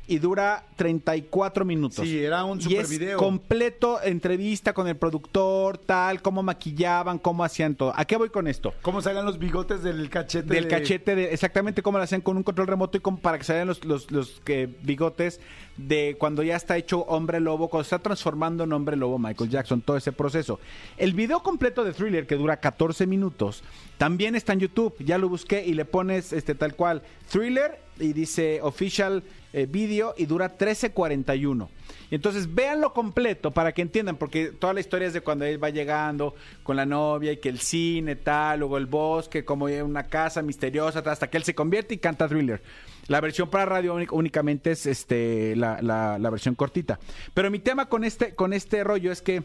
y 0.09 0.19
dura 0.19 0.65
34 0.77 1.65
minutos. 1.65 2.05
Sí, 2.05 2.19
era 2.25 2.43
un 2.45 2.59
Y 2.59 2.63
super 2.63 2.81
es 2.81 2.89
video. 2.91 3.19
completo 3.19 4.01
entrevista 4.03 4.73
con 4.73 4.89
el 4.89 4.97
productor, 4.97 5.79
tal, 5.79 6.23
cómo 6.23 6.43
maquillaban, 6.43 7.19
cómo 7.19 7.45
hacían 7.45 7.75
todo. 7.75 7.93
¿A 7.95 8.05
qué 8.07 8.17
voy 8.17 8.31
con 8.31 8.49
esto? 8.49 8.73
¿Cómo 8.83 9.03
salían 9.03 9.27
los 9.27 9.39
bigotes 9.39 9.83
del 9.83 10.09
cachete? 10.11 10.53
del 10.55 10.65
de- 10.65 10.71
cachete, 10.71 11.15
de 11.15 11.33
exactamente 11.33 11.83
cómo 11.83 11.99
lo 11.99 12.05
hacían 12.05 12.23
con 12.23 12.37
un 12.37 12.43
control 12.43 12.67
remoto 12.67 12.97
y 12.97 13.01
como 13.01 13.19
para 13.19 13.39
que 13.39 13.45
salgan 13.45 13.69
los, 13.69 13.85
los, 13.85 14.11
los, 14.11 14.41
que 14.45 14.67
bigotes 14.83 15.41
de 15.79 16.17
cuando 16.19 16.43
ya 16.43 16.57
está 16.57 16.77
hecho 16.77 17.01
hombre 17.03 17.41
lobo, 17.41 17.69
cuando 17.69 17.85
está 17.85 18.01
transformando 18.01 18.65
en 18.65 18.73
hombre 18.73 18.97
lobo 18.97 19.19
Michael 19.19 19.49
Jackson, 19.49 19.81
todo 19.81 19.97
ese 19.97 20.13
proceso. 20.13 20.61
El 20.97 21.15
video 21.15 21.43
completo 21.43 21.85
de 21.85 21.93
Thriller, 21.93 22.27
que 22.27 22.35
dura 22.35 22.59
14 22.59 23.07
minutos, 23.07 23.63
también 23.97 24.35
está 24.35 24.53
en 24.53 24.61
YouTube. 24.61 24.95
Ya 24.99 25.19
lo 25.19 25.29
busqué 25.29 25.65
y 25.65 25.75
le 25.75 25.85
pones 25.85 26.33
este 26.33 26.55
tal 26.55 26.75
cual 26.75 27.03
Thriller 27.31 27.79
y 28.01 28.13
dice 28.13 28.61
Official 28.63 29.23
eh, 29.53 29.67
Video 29.67 30.15
y 30.17 30.27
dura 30.27 30.59
13.41. 30.59 31.69
Y 32.11 32.15
entonces 32.15 32.53
véanlo 32.53 32.93
completo 32.93 33.51
para 33.51 33.73
que 33.73 33.83
entiendan, 33.83 34.17
porque 34.17 34.47
toda 34.47 34.73
la 34.73 34.81
historia 34.81 35.09
es 35.09 35.15
de 35.15 35.21
cuando 35.21 35.45
él 35.45 35.63
va 35.63 35.71
llegando 35.71 36.35
con 36.63 36.77
la 36.77 36.87
novia 36.87 37.33
y 37.33 37.37
que 37.37 37.49
el 37.49 37.61
cine, 37.61 38.17
tal, 38.17 38.61
luego 38.61 38.79
el 38.79 38.87
bosque, 38.87 39.45
como 39.45 39.67
una 39.67 40.05
casa 40.05 40.43
misteriosa, 40.43 41.01
hasta 41.01 41.29
que 41.29 41.37
él 41.37 41.45
se 41.45 41.55
convierte 41.55 41.95
y 41.95 41.99
canta 41.99 42.29
thriller. 42.29 42.63
La 43.09 43.21
versión 43.21 43.51
para 43.51 43.65
radio 43.67 43.97
únic- 43.97 44.13
únicamente 44.13 44.71
es 44.71 44.87
este 44.87 45.57
la, 45.57 46.19
versión 46.31 46.55
cortita. 46.55 46.99
Pero 47.35 47.51
mi 47.51 47.59
tema 47.59 47.89
con 47.89 48.05
este, 48.05 48.35
con 48.35 48.53
este 48.53 48.85
rollo 48.85 49.11
es 49.11 49.21
que 49.23 49.43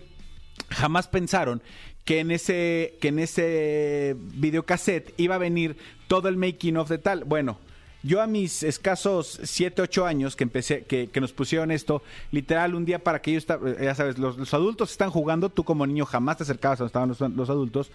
jamás 0.69 1.07
pensaron 1.07 1.61
que 2.05 2.19
en 2.19 2.31
ese 2.31 2.95
que 3.01 3.07
en 3.07 3.19
ese 3.19 4.15
videocassette 4.19 5.13
iba 5.17 5.35
a 5.35 5.39
venir 5.39 5.77
todo 6.07 6.27
el 6.29 6.37
making 6.37 6.77
of 6.77 6.89
de 6.89 6.97
tal. 6.97 7.23
Bueno, 7.23 7.57
yo 8.03 8.21
a 8.21 8.27
mis 8.27 8.63
escasos 8.63 9.39
7, 9.43 9.81
8 9.81 10.05
años 10.05 10.35
que 10.35 10.43
empecé, 10.43 10.83
que, 10.83 11.09
nos 11.21 11.31
pusieron 11.31 11.71
esto, 11.71 12.03
literal, 12.31 12.75
un 12.75 12.83
día 12.83 12.99
para 12.99 13.21
que 13.21 13.31
ellos, 13.31 13.43
esta- 13.43 13.59
ya 13.81 13.95
sabes, 13.95 14.17
los, 14.17 14.53
adultos 14.53 14.91
están 14.91 15.09
jugando, 15.09 15.47
tú 15.49 15.63
como 15.63 15.87
niño 15.87 16.05
jamás 16.05 16.35
te 16.37 16.43
acercabas 16.43 16.81
a 16.81 16.83
donde 16.83 16.89
estaban 16.89 17.09
los, 17.09 17.21
los 17.37 17.49
adultos, 17.49 17.91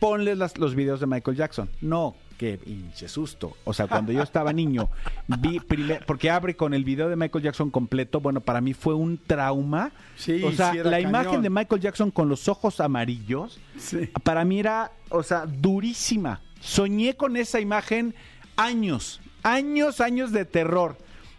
ponles 0.00 0.36
las- 0.38 0.58
los 0.58 0.74
videos 0.74 0.98
de 0.98 1.06
Michael 1.06 1.36
Jackson. 1.36 1.70
No, 1.80 2.16
qué 2.38 2.58
pinche 2.58 3.08
susto. 3.08 3.56
O 3.64 3.72
sea, 3.72 3.86
cuando 3.86 4.12
yo 4.12 4.22
estaba 4.22 4.52
niño, 4.52 4.88
vi 5.40 5.60
primer- 5.60 6.04
porque 6.06 6.30
abre 6.30 6.56
con 6.56 6.74
el 6.74 6.84
video 6.84 7.08
de 7.08 7.16
Michael 7.16 7.44
Jackson 7.44 7.70
completo, 7.70 8.20
bueno, 8.20 8.40
para 8.40 8.60
mí 8.60 8.74
fue 8.74 8.94
un 8.94 9.18
trauma. 9.18 9.92
Sí, 10.16 10.42
o 10.44 10.52
sea, 10.52 10.72
sí 10.72 10.78
la 10.78 10.90
cañón. 10.90 11.08
imagen 11.10 11.42
de 11.42 11.50
Michael 11.50 11.80
Jackson 11.80 12.10
con 12.10 12.28
los 12.28 12.48
ojos 12.48 12.80
amarillos, 12.80 13.58
Sí. 13.78 14.08
para 14.22 14.44
mí 14.44 14.60
era, 14.60 14.92
o 15.10 15.22
sea, 15.22 15.46
durísima. 15.46 16.40
Soñé 16.60 17.14
con 17.14 17.36
esa 17.36 17.60
imagen 17.60 18.14
años, 18.56 19.20
años, 19.42 20.00
años 20.00 20.32
de 20.32 20.44
terror. 20.44 20.96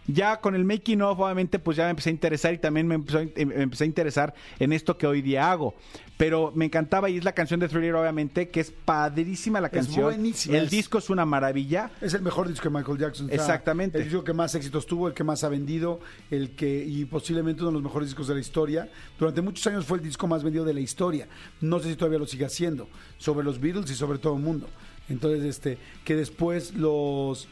Ya 0.08 0.40
con 0.40 0.54
el 0.54 0.64
making 0.64 1.02
of, 1.02 1.18
obviamente, 1.18 1.58
pues 1.58 1.76
ya 1.76 1.84
me 1.84 1.90
empecé 1.90 2.10
a 2.10 2.12
interesar 2.12 2.54
y 2.54 2.58
también 2.58 2.86
me, 2.86 2.94
empezó 2.94 3.18
a- 3.18 3.22
me 3.24 3.62
empecé 3.62 3.84
a 3.84 3.86
interesar 3.88 4.34
en 4.60 4.72
esto 4.72 4.96
que 4.96 5.06
hoy 5.06 5.20
día 5.22 5.50
hago. 5.50 5.74
Pero 6.16 6.50
me 6.54 6.64
encantaba 6.64 7.10
y 7.10 7.18
es 7.18 7.24
la 7.24 7.32
canción 7.32 7.60
de 7.60 7.68
Thriller, 7.68 7.94
obviamente, 7.94 8.48
que 8.48 8.60
es 8.60 8.70
padrísima 8.70 9.60
la 9.60 9.66
Es 9.66 9.72
canción. 9.74 10.04
buenísima, 10.04 10.56
El 10.56 10.64
es- 10.66 10.70
disco 10.70 10.98
es 10.98 11.10
una 11.10 11.26
maravilla. 11.26 11.90
Es 12.00 12.14
el 12.14 12.22
mejor 12.22 12.48
disco 12.48 12.70
de 12.70 12.78
Michael 12.78 12.98
Jackson. 12.98 13.26
o 13.26 13.28
sea, 13.28 13.36
Exactamente. 13.36 13.98
El 13.98 14.04
disco 14.04 14.24
que 14.24 14.32
más 14.32 14.54
éxitos 14.54 14.86
tuvo, 14.86 15.08
el 15.08 15.14
que 15.14 15.24
más 15.24 15.44
ha 15.44 15.48
vendido, 15.48 16.00
el 16.30 16.50
que 16.56 16.84
y 16.86 17.04
posiblemente 17.04 17.62
uno 17.62 17.70
de 17.70 17.74
los 17.74 17.82
mejores 17.82 18.08
discos 18.08 18.28
de 18.28 18.34
la 18.34 18.40
historia. 18.40 18.88
Durante 19.18 19.42
muchos 19.42 19.66
años 19.66 19.84
fue 19.84 19.98
el 19.98 20.04
disco 20.04 20.26
más 20.26 20.42
vendido 20.42 20.64
de 20.64 20.72
la 20.72 20.80
historia. 20.80 21.26
No 21.60 21.80
sé 21.80 21.88
si 21.90 21.96
todavía 21.96 22.18
lo 22.20 22.26
sigue 22.26 22.44
haciendo. 22.46 22.88
Sobre 23.18 23.44
los 23.44 23.60
Beatles 23.60 23.90
y 23.90 23.94
sobre 23.94 24.18
todo 24.18 24.36
el 24.36 24.42
mundo. 24.42 24.68
Entonces, 25.08 25.44
este, 25.44 25.78
que 26.04 26.14
después 26.16 26.74
los... 26.74 27.48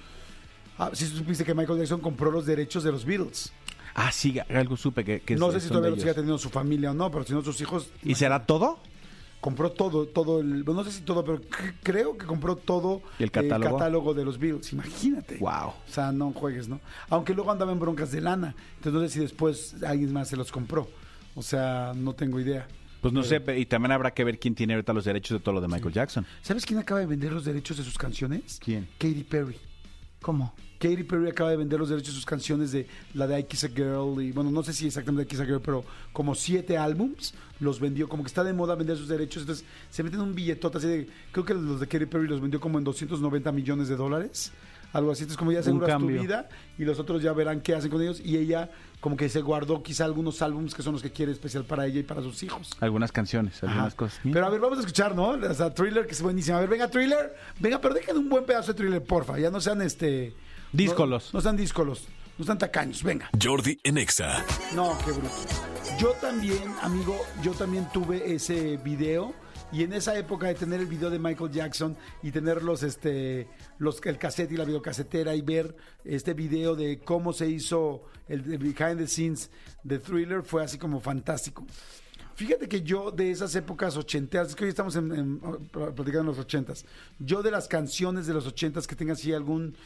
Ah, 0.78 0.90
si 0.92 1.06
supiste 1.06 1.44
que 1.44 1.54
Michael 1.54 1.78
Jackson 1.78 2.00
compró 2.00 2.30
los 2.30 2.46
derechos 2.46 2.82
de 2.84 2.92
los 2.92 3.04
Beatles. 3.04 3.52
Ah, 3.94 4.10
sí, 4.10 4.38
algo 4.48 4.76
supe 4.76 5.04
que, 5.04 5.20
que 5.20 5.36
no 5.36 5.52
sé 5.52 5.60
si 5.60 5.68
todavía 5.68 5.90
de 5.90 5.96
lo 5.96 6.00
sigue 6.02 6.14
teniendo 6.14 6.38
su 6.38 6.50
familia 6.50 6.90
o 6.90 6.94
no, 6.94 7.10
pero 7.12 7.24
si 7.24 7.32
no 7.32 7.42
sus 7.42 7.60
hijos... 7.60 7.88
¿Y 8.02 8.14
será 8.16 8.44
todo? 8.44 8.78
compró 9.40 9.70
todo, 9.70 10.06
todo 10.06 10.40
el, 10.40 10.64
no 10.64 10.84
sé 10.84 10.90
si 10.90 11.02
todo, 11.02 11.22
pero 11.22 11.38
creo 11.82 12.16
que 12.16 12.24
compró 12.24 12.56
todo 12.56 13.02
¿Y 13.18 13.24
el 13.24 13.30
catálogo? 13.30 13.76
catálogo 13.76 14.14
de 14.14 14.24
los 14.24 14.38
Beatles. 14.38 14.72
Imagínate. 14.72 15.36
Wow. 15.36 15.68
O 15.68 15.74
sea, 15.86 16.12
no 16.12 16.32
juegues, 16.32 16.66
¿no? 16.66 16.80
Aunque 17.10 17.34
luego 17.34 17.52
andaba 17.52 17.70
en 17.70 17.78
broncas 17.78 18.10
de 18.10 18.22
lana. 18.22 18.54
Entonces 18.76 18.92
no 18.94 19.00
sé 19.06 19.08
si 19.10 19.20
después 19.20 19.76
alguien 19.86 20.14
más 20.14 20.28
se 20.30 20.36
los 20.38 20.50
compró. 20.50 20.88
O 21.34 21.42
sea, 21.42 21.92
no 21.94 22.14
tengo 22.14 22.40
idea. 22.40 22.66
Pues 23.02 23.12
no 23.12 23.22
sé, 23.22 23.38
pe- 23.38 23.58
y 23.58 23.66
también 23.66 23.92
habrá 23.92 24.14
que 24.14 24.24
ver 24.24 24.38
quién 24.38 24.54
tiene 24.54 24.72
ahorita 24.72 24.94
los 24.94 25.04
derechos 25.04 25.38
de 25.38 25.44
todo 25.44 25.56
lo 25.56 25.60
de 25.60 25.68
Michael 25.68 25.92
Jackson. 25.92 26.24
¿Sabes 26.40 26.64
quién 26.64 26.78
acaba 26.78 27.00
de 27.00 27.06
vender 27.06 27.30
los 27.30 27.44
derechos 27.44 27.76
de 27.76 27.84
sus 27.84 27.98
canciones? 27.98 28.58
¿Quién? 28.64 28.88
Katy 28.96 29.24
Perry. 29.24 29.58
¿Cómo? 30.24 30.54
Katy 30.78 31.02
Perry 31.02 31.28
acaba 31.28 31.50
de 31.50 31.58
vender 31.58 31.78
los 31.78 31.90
derechos 31.90 32.08
de 32.08 32.14
sus 32.14 32.24
canciones 32.24 32.72
de 32.72 32.86
la 33.12 33.26
de 33.26 33.38
I 33.40 33.44
Kiss 33.44 33.64
a 33.64 33.68
Girl 33.68 34.22
y 34.22 34.32
bueno, 34.32 34.50
no 34.50 34.62
sé 34.62 34.72
si 34.72 34.86
exactamente 34.86 35.24
I 35.24 35.26
Kiss 35.26 35.40
a 35.40 35.44
Girl, 35.44 35.60
pero 35.60 35.84
como 36.14 36.34
siete 36.34 36.78
álbums 36.78 37.34
los 37.60 37.78
vendió, 37.78 38.08
como 38.08 38.22
que 38.22 38.28
está 38.28 38.42
de 38.42 38.54
moda 38.54 38.74
vender 38.74 38.96
sus 38.96 39.06
derechos, 39.06 39.42
entonces 39.42 39.66
se 39.90 40.02
meten 40.02 40.22
un 40.22 40.34
billetote 40.34 40.78
así 40.78 40.88
de, 40.88 41.08
creo 41.30 41.44
que 41.44 41.52
los 41.52 41.78
de 41.78 41.86
Katy 41.86 42.06
Perry 42.06 42.26
los 42.26 42.40
vendió 42.40 42.58
como 42.58 42.78
en 42.78 42.84
290 42.84 43.52
millones 43.52 43.88
de 43.88 43.96
dólares, 43.96 44.50
algo 44.94 45.10
así, 45.12 45.24
entonces 45.24 45.36
como 45.36 45.52
ya 45.52 45.60
aseguras 45.60 45.98
tu 45.98 46.06
vida 46.06 46.48
y 46.78 46.84
los 46.84 46.98
otros 46.98 47.22
ya 47.22 47.32
verán 47.32 47.60
qué 47.60 47.74
hacen 47.74 47.90
con 47.90 48.00
ellos 48.00 48.20
y 48.24 48.38
ella 48.38 48.70
como 49.00 49.16
que 49.16 49.28
se 49.28 49.42
guardó 49.42 49.82
quizá 49.82 50.06
algunos 50.06 50.40
álbums 50.40 50.74
que 50.74 50.82
son 50.82 50.94
los 50.94 51.02
que 51.02 51.10
quiere 51.10 51.30
especial 51.32 51.64
para 51.64 51.84
ella 51.84 52.00
y 52.00 52.04
para 52.04 52.22
sus 52.22 52.42
hijos. 52.42 52.70
Algunas 52.80 53.12
canciones, 53.12 53.62
algunas 53.62 53.88
Ajá. 53.88 53.96
cosas. 53.96 54.20
Pero 54.22 54.46
a 54.46 54.48
ver, 54.48 54.60
vamos 54.60 54.78
a 54.78 54.80
escuchar, 54.80 55.14
¿no? 55.14 55.30
O 55.30 55.54
sea, 55.54 55.74
Thriller, 55.74 56.06
que 56.06 56.12
es 56.12 56.22
buenísima. 56.22 56.56
A 56.56 56.60
ver, 56.60 56.70
venga, 56.70 56.88
Thriller. 56.88 57.34
Venga, 57.58 57.80
pero 57.80 57.92
dejen 57.92 58.16
un 58.16 58.30
buen 58.30 58.46
pedazo 58.46 58.72
de 58.72 58.78
Thriller, 58.78 59.02
porfa. 59.02 59.38
Ya 59.38 59.50
no 59.50 59.60
sean 59.60 59.82
este... 59.82 60.34
Díscolos. 60.72 61.34
No, 61.34 61.38
no 61.38 61.42
sean 61.42 61.56
díscolos. 61.56 62.06
No 62.38 62.44
sean 62.44 62.56
tacaños. 62.58 63.02
Venga. 63.02 63.28
Jordi 63.40 63.78
en 63.84 63.98
Exa. 63.98 64.44
No, 64.74 64.96
qué 65.04 65.12
bruto. 65.12 65.28
Yo 66.00 66.12
también, 66.20 66.62
amigo, 66.82 67.16
yo 67.42 67.52
también 67.52 67.86
tuve 67.92 68.34
ese 68.34 68.78
video. 68.78 69.34
Y 69.72 69.82
en 69.82 69.92
esa 69.92 70.16
época 70.16 70.46
de 70.46 70.54
tener 70.54 70.80
el 70.80 70.86
video 70.86 71.10
de 71.10 71.18
Michael 71.18 71.50
Jackson 71.50 71.96
y 72.22 72.30
tener 72.30 72.62
los, 72.62 72.82
este, 72.82 73.48
los, 73.78 74.00
el 74.04 74.18
cassette 74.18 74.52
y 74.52 74.56
la 74.56 74.64
videocasetera 74.64 75.34
y 75.34 75.42
ver 75.42 75.74
este 76.04 76.32
video 76.32 76.76
de 76.76 77.00
cómo 77.00 77.32
se 77.32 77.48
hizo 77.48 78.04
el 78.28 78.42
behind 78.42 78.98
the 78.98 79.08
scenes 79.08 79.50
de 79.82 79.98
Thriller 79.98 80.42
fue 80.42 80.62
así 80.62 80.78
como 80.78 81.00
fantástico. 81.00 81.66
Fíjate 82.34 82.68
que 82.68 82.82
yo 82.82 83.12
de 83.12 83.30
esas 83.30 83.54
épocas 83.54 83.96
ochenteras, 83.96 84.48
es 84.48 84.56
que 84.56 84.64
hoy 84.64 84.70
estamos 84.70 84.96
en, 84.96 85.38
platicando 85.38 86.20
en 86.20 86.26
los 86.26 86.38
ochentas, 86.38 86.84
yo 87.18 87.42
de 87.42 87.50
las 87.52 87.68
canciones 87.68 88.26
de 88.26 88.34
los 88.34 88.46
ochentas 88.46 88.86
que 88.86 88.96
tenga 88.96 89.12
así 89.12 89.32
algún 89.32 89.76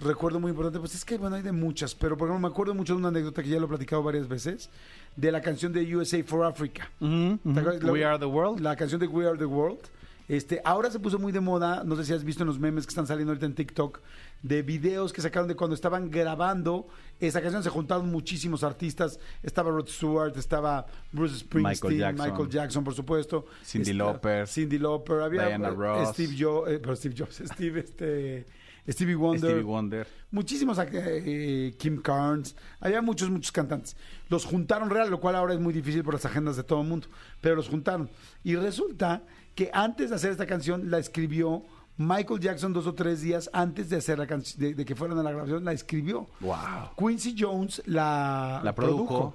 recuerdo 0.00 0.40
muy 0.40 0.50
importante, 0.50 0.78
pues 0.80 0.94
es 0.94 1.04
que 1.04 1.16
bueno, 1.18 1.36
hay 1.36 1.42
de 1.42 1.52
muchas, 1.52 1.94
pero 1.94 2.16
por 2.16 2.28
ejemplo 2.28 2.48
me 2.48 2.52
acuerdo 2.52 2.74
mucho 2.74 2.94
de 2.94 2.98
una 2.98 3.08
anécdota 3.08 3.42
que 3.42 3.48
ya 3.48 3.58
lo 3.58 3.66
he 3.66 3.68
platicado 3.68 4.02
varias 4.02 4.28
veces, 4.28 4.68
de 5.16 5.30
la 5.32 5.40
canción 5.40 5.72
de 5.72 5.96
USA 5.96 6.22
for 6.24 6.44
Africa. 6.44 6.90
La- 7.00 7.92
We 7.92 8.04
Are 8.04 8.18
the 8.18 8.24
World. 8.26 8.60
La 8.60 8.76
canción 8.76 9.00
de 9.00 9.06
We 9.06 9.26
Are 9.26 9.38
the 9.38 9.44
World. 9.46 9.78
Este, 10.26 10.62
ahora 10.64 10.90
se 10.90 10.98
puso 10.98 11.18
muy 11.18 11.32
de 11.32 11.40
moda, 11.40 11.84
no 11.84 11.96
sé 11.96 12.04
si 12.06 12.14
has 12.14 12.24
visto 12.24 12.42
en 12.44 12.46
los 12.46 12.58
memes 12.58 12.86
que 12.86 12.90
están 12.90 13.06
saliendo 13.06 13.32
ahorita 13.32 13.44
en 13.44 13.54
TikTok, 13.54 14.00
de 14.42 14.62
videos 14.62 15.12
que 15.12 15.20
sacaron 15.20 15.48
de 15.48 15.54
cuando 15.54 15.74
estaban 15.74 16.10
grabando 16.10 16.88
esa 17.20 17.42
canción, 17.42 17.62
se 17.62 17.68
juntaron 17.68 18.10
muchísimos 18.10 18.64
artistas, 18.64 19.20
estaba 19.42 19.70
Rod 19.70 19.86
Stewart, 19.86 20.34
estaba 20.38 20.86
Bruce 21.12 21.40
Springsteen, 21.40 21.92
Michael 22.14 22.30
Michael 22.32 22.48
Jackson. 22.48 22.82
Por 22.84 22.94
supuesto, 22.94 23.44
Cindy 23.62 23.90
Esta- 23.90 24.02
Lauper. 24.04 24.48
Cindy 24.48 24.78
Lauper, 24.78 25.20
había 25.20 25.46
Diana 25.46 25.68
eh, 25.68 25.72
Ross. 25.72 26.08
Steve 26.08 26.34
Jobs, 26.38 26.70
eh, 26.70 26.78
pero 26.80 26.96
Steve 26.96 27.14
Jobs, 27.18 27.42
Steve, 27.44 27.80
este, 27.80 28.46
Stevie 28.88 29.14
Wonder, 29.14 29.50
Stevie 29.50 29.62
Wonder. 29.62 30.06
muchísimos 30.30 30.78
eh, 30.92 31.74
Kim 31.78 32.02
Carnes, 32.02 32.54
había 32.80 33.00
muchos, 33.00 33.30
muchos 33.30 33.50
cantantes. 33.52 33.96
Los 34.28 34.44
juntaron 34.44 34.90
real, 34.90 35.10
lo 35.10 35.20
cual 35.20 35.36
ahora 35.36 35.54
es 35.54 35.60
muy 35.60 35.72
difícil 35.72 36.02
por 36.04 36.14
las 36.14 36.24
agendas 36.26 36.56
de 36.56 36.64
todo 36.64 36.82
el 36.82 36.88
mundo, 36.88 37.08
pero 37.40 37.56
los 37.56 37.68
juntaron. 37.68 38.10
Y 38.42 38.56
resulta 38.56 39.22
que 39.54 39.70
antes 39.72 40.10
de 40.10 40.16
hacer 40.16 40.30
esta 40.32 40.46
canción 40.46 40.90
la 40.90 40.98
escribió 40.98 41.62
Michael 41.96 42.40
Jackson 42.40 42.72
dos 42.72 42.86
o 42.86 42.94
tres 42.94 43.20
días 43.20 43.48
antes 43.52 43.88
de 43.88 43.96
hacer 43.96 44.18
la 44.18 44.26
canción, 44.26 44.60
de, 44.60 44.74
de 44.74 44.84
que 44.84 44.94
fueran 44.96 45.16
a 45.18 45.22
la 45.22 45.30
grabación, 45.30 45.64
la 45.64 45.72
escribió. 45.72 46.28
Wow. 46.40 46.56
Quincy 46.98 47.36
Jones 47.38 47.82
la, 47.86 48.60
La 48.64 48.74
produjo. 48.74 49.06
produjo. 49.06 49.34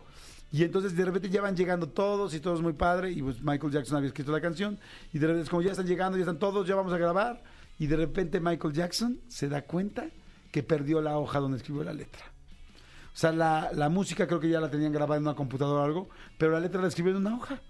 Y 0.52 0.64
entonces 0.64 0.96
de 0.96 1.06
repente 1.06 1.30
ya 1.30 1.42
van 1.42 1.56
llegando 1.56 1.88
todos 1.88 2.34
y 2.34 2.40
todo 2.40 2.56
es 2.56 2.62
muy 2.62 2.74
padre. 2.74 3.12
Y 3.12 3.22
pues 3.22 3.42
Michael 3.42 3.72
Jackson 3.72 3.98
había 3.98 4.08
escrito 4.08 4.32
la 4.32 4.42
canción. 4.42 4.78
Y 5.14 5.20
de 5.20 5.28
repente 5.28 5.44
es 5.44 5.50
como 5.50 5.62
ya 5.62 5.72
están 5.72 5.86
llegando, 5.88 6.18
ya 6.18 6.24
están 6.24 6.40
todos, 6.40 6.68
ya 6.68 6.76
vamos 6.76 6.92
a 6.92 6.98
grabar. 6.98 7.42
Y 7.80 7.88
de 7.88 7.96
repente 7.96 8.40
Michael 8.40 8.74
Jackson 8.74 9.20
se 9.28 9.50
da 9.50 9.64
cuenta 9.64 10.08
que 10.52 10.64
perdió 10.64 11.02
la 11.02 11.18
hoja 11.18 11.40
donde 11.40 11.58
escribió 11.58 11.84
la 11.84 11.94
letra. 11.94 12.24
O 13.14 13.18
sea, 13.20 13.32
la, 13.32 13.72
la 13.74 13.90
música 13.90 14.28
creo 14.28 14.40
que 14.40 14.50
ya 14.50 14.60
la 14.62 14.70
tenían 14.70 14.92
grabada 14.92 15.18
en 15.18 15.24
una 15.24 15.36
computadora 15.36 15.82
o 15.82 15.86
algo, 15.86 16.10
pero 16.38 16.52
la 16.52 16.60
letra 16.60 16.82
la 16.82 16.88
escribió 16.88 17.12
en 17.12 17.18
una 17.18 17.36
hoja 17.36 17.62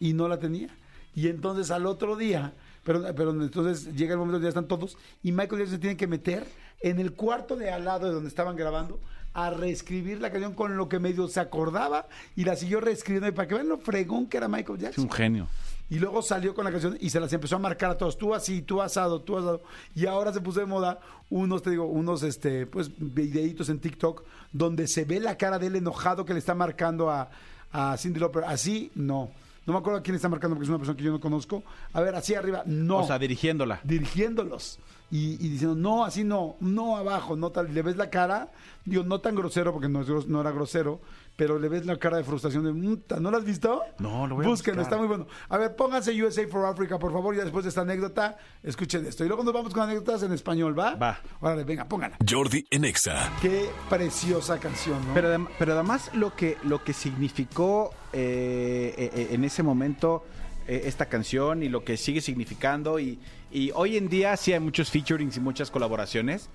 y 0.00 0.12
no 0.12 0.26
la 0.28 0.38
tenía. 0.38 0.68
Y 1.14 1.28
entonces 1.28 1.70
al 1.70 1.86
otro 1.86 2.16
día, 2.16 2.52
pero, 2.84 3.02
pero 3.14 3.30
entonces 3.30 3.94
llega 3.94 4.12
el 4.12 4.18
momento 4.18 4.34
donde 4.34 4.46
ya 4.46 4.50
están 4.50 4.68
todos 4.68 4.96
y 5.22 5.32
Michael 5.32 5.60
Jackson 5.60 5.76
se 5.76 5.78
tiene 5.80 5.96
que 5.96 6.06
meter 6.06 6.46
en 6.80 6.98
el 7.00 7.12
cuarto 7.14 7.56
de 7.56 7.70
al 7.70 7.84
lado 7.84 8.06
de 8.06 8.12
donde 8.14 8.28
estaban 8.28 8.56
grabando 8.56 9.00
a 9.34 9.50
reescribir 9.50 10.20
la 10.20 10.30
canción 10.30 10.54
con 10.54 10.76
lo 10.76 10.88
que 10.88 10.98
medio 10.98 11.28
se 11.28 11.40
acordaba 11.40 12.08
y 12.36 12.44
la 12.44 12.56
siguió 12.56 12.80
reescribiendo 12.80 13.28
y 13.28 13.32
para 13.32 13.48
que 13.48 13.54
vean 13.54 13.68
lo 13.68 13.78
fregón 13.78 14.26
que 14.26 14.36
era 14.36 14.48
Michael 14.48 14.76
Es 14.78 14.82
Jackson. 14.82 15.04
un 15.04 15.10
genio. 15.10 15.48
Y 15.90 15.98
luego 15.98 16.20
salió 16.20 16.54
con 16.54 16.64
la 16.64 16.70
canción 16.70 16.98
y 17.00 17.10
se 17.10 17.18
las 17.18 17.32
empezó 17.32 17.56
a 17.56 17.58
marcar 17.58 17.90
a 17.90 17.96
todos. 17.96 18.18
Tú 18.18 18.34
así, 18.34 18.60
tú 18.62 18.82
asado, 18.82 19.22
tú 19.22 19.38
asado. 19.38 19.62
Y 19.94 20.06
ahora 20.06 20.32
se 20.32 20.40
puso 20.40 20.60
de 20.60 20.66
moda 20.66 21.00
unos, 21.30 21.62
te 21.62 21.70
digo, 21.70 21.86
unos 21.86 22.22
este, 22.22 22.66
pues, 22.66 22.90
videitos 22.96 23.68
en 23.70 23.78
TikTok 23.78 24.22
donde 24.52 24.86
se 24.86 25.04
ve 25.04 25.18
la 25.20 25.36
cara 25.36 25.58
de 25.58 25.68
él 25.68 25.76
enojado 25.76 26.24
que 26.24 26.34
le 26.34 26.38
está 26.40 26.54
marcando 26.54 27.10
a, 27.10 27.30
a 27.72 27.96
Cindy 27.96 28.20
Lauper. 28.20 28.44
Así, 28.44 28.90
no. 28.94 29.30
No 29.66 29.72
me 29.74 29.80
acuerdo 29.80 29.98
a 29.98 30.02
quién 30.02 30.14
está 30.14 30.28
marcando 30.28 30.56
porque 30.56 30.64
es 30.64 30.70
una 30.70 30.78
persona 30.78 30.96
que 30.96 31.04
yo 31.04 31.12
no 31.12 31.20
conozco. 31.20 31.62
A 31.92 32.00
ver, 32.00 32.14
así 32.14 32.34
arriba, 32.34 32.62
no. 32.64 32.98
O 32.98 33.06
sea, 33.06 33.18
dirigiéndola. 33.18 33.80
dirigiéndolos. 33.84 34.78
Y, 35.10 35.34
y 35.44 35.48
diciendo, 35.48 35.74
no, 35.74 36.04
así 36.04 36.22
no, 36.22 36.56
no 36.60 36.96
abajo, 36.98 37.34
no 37.34 37.50
tal. 37.50 37.72
Le 37.72 37.80
ves 37.82 37.96
la 37.96 38.10
cara, 38.10 38.50
digo, 38.84 39.04
no 39.04 39.20
tan 39.20 39.34
grosero 39.34 39.72
porque 39.72 39.88
no, 39.88 40.02
es 40.02 40.06
gros- 40.08 40.26
no 40.26 40.40
era 40.42 40.50
grosero, 40.50 41.00
pero 41.34 41.58
le 41.58 41.68
ves 41.70 41.86
la 41.86 41.96
cara 41.96 42.18
de 42.18 42.24
frustración 42.24 42.64
de, 42.64 42.72
"Muta", 42.74 43.18
¿no 43.18 43.30
lo 43.30 43.38
has 43.38 43.44
visto? 43.44 43.80
No, 44.00 44.26
lo 44.26 44.34
voy 44.34 44.44
a 44.44 44.48
Búsquenlo, 44.48 44.82
buscar. 44.82 44.82
está 44.82 44.98
muy 44.98 45.06
bueno. 45.08 45.26
A 45.48 45.56
ver, 45.56 45.74
pónganse 45.76 46.12
USA 46.22 46.46
for 46.48 46.66
Africa, 46.66 46.98
por 46.98 47.10
favor, 47.12 47.34
y 47.34 47.38
después 47.38 47.64
de 47.64 47.70
esta 47.70 47.80
anécdota, 47.82 48.36
escuchen 48.62 49.06
esto. 49.06 49.24
Y 49.24 49.28
luego 49.28 49.44
nos 49.44 49.54
vamos 49.54 49.72
con 49.72 49.84
anécdotas 49.84 50.22
en 50.24 50.32
español, 50.32 50.78
¿va? 50.78 50.94
Va. 50.96 51.18
Órale, 51.40 51.64
venga, 51.64 51.86
pónganla. 51.88 52.18
Jordi 52.28 52.66
en 52.70 52.84
Exa. 52.84 53.30
Qué 53.40 53.70
preciosa 53.88 54.58
canción, 54.58 54.98
¿no? 55.08 55.14
Pero, 55.14 55.48
pero 55.58 55.72
además 55.72 56.10
lo 56.12 56.34
que, 56.36 56.58
lo 56.64 56.84
que 56.84 56.92
significó 56.92 57.92
eh, 58.12 58.94
eh, 58.98 59.10
eh, 59.14 59.28
en 59.30 59.44
ese 59.44 59.62
momento 59.62 60.24
eh, 60.68 60.82
esta 60.84 61.06
canción 61.06 61.62
y 61.62 61.68
lo 61.68 61.82
que 61.82 61.96
sigue 61.96 62.20
significando 62.20 63.00
y, 63.00 63.18
y 63.50 63.72
hoy 63.74 63.96
en 63.96 64.08
día 64.08 64.36
sí 64.36 64.52
hay 64.52 64.60
muchos 64.60 64.90
featurings 64.90 65.36
y 65.36 65.40
muchas 65.40 65.70
colaboraciones, 65.70 66.48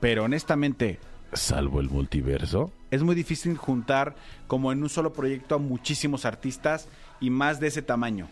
pero 0.00 0.24
honestamente, 0.24 0.98
salvo 1.32 1.80
el 1.80 1.90
multiverso, 1.90 2.72
es 2.90 3.02
muy 3.02 3.14
difícil 3.14 3.56
juntar 3.56 4.14
como 4.46 4.72
en 4.72 4.82
un 4.82 4.88
solo 4.88 5.12
proyecto 5.12 5.56
a 5.56 5.58
muchísimos 5.58 6.24
artistas 6.24 6.88
y 7.20 7.30
más 7.30 7.60
de 7.60 7.66
ese 7.66 7.82
tamaño, 7.82 8.28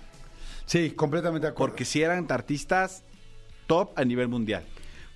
sí, 0.65 0.93
completamente 0.93 1.47
de 1.47 1.53
acuerdo. 1.53 1.73
porque 1.73 1.85
si 1.85 2.03
eran 2.03 2.27
artistas 2.31 3.05
top 3.67 3.91
a 3.97 4.05
nivel 4.05 4.29
mundial. 4.29 4.65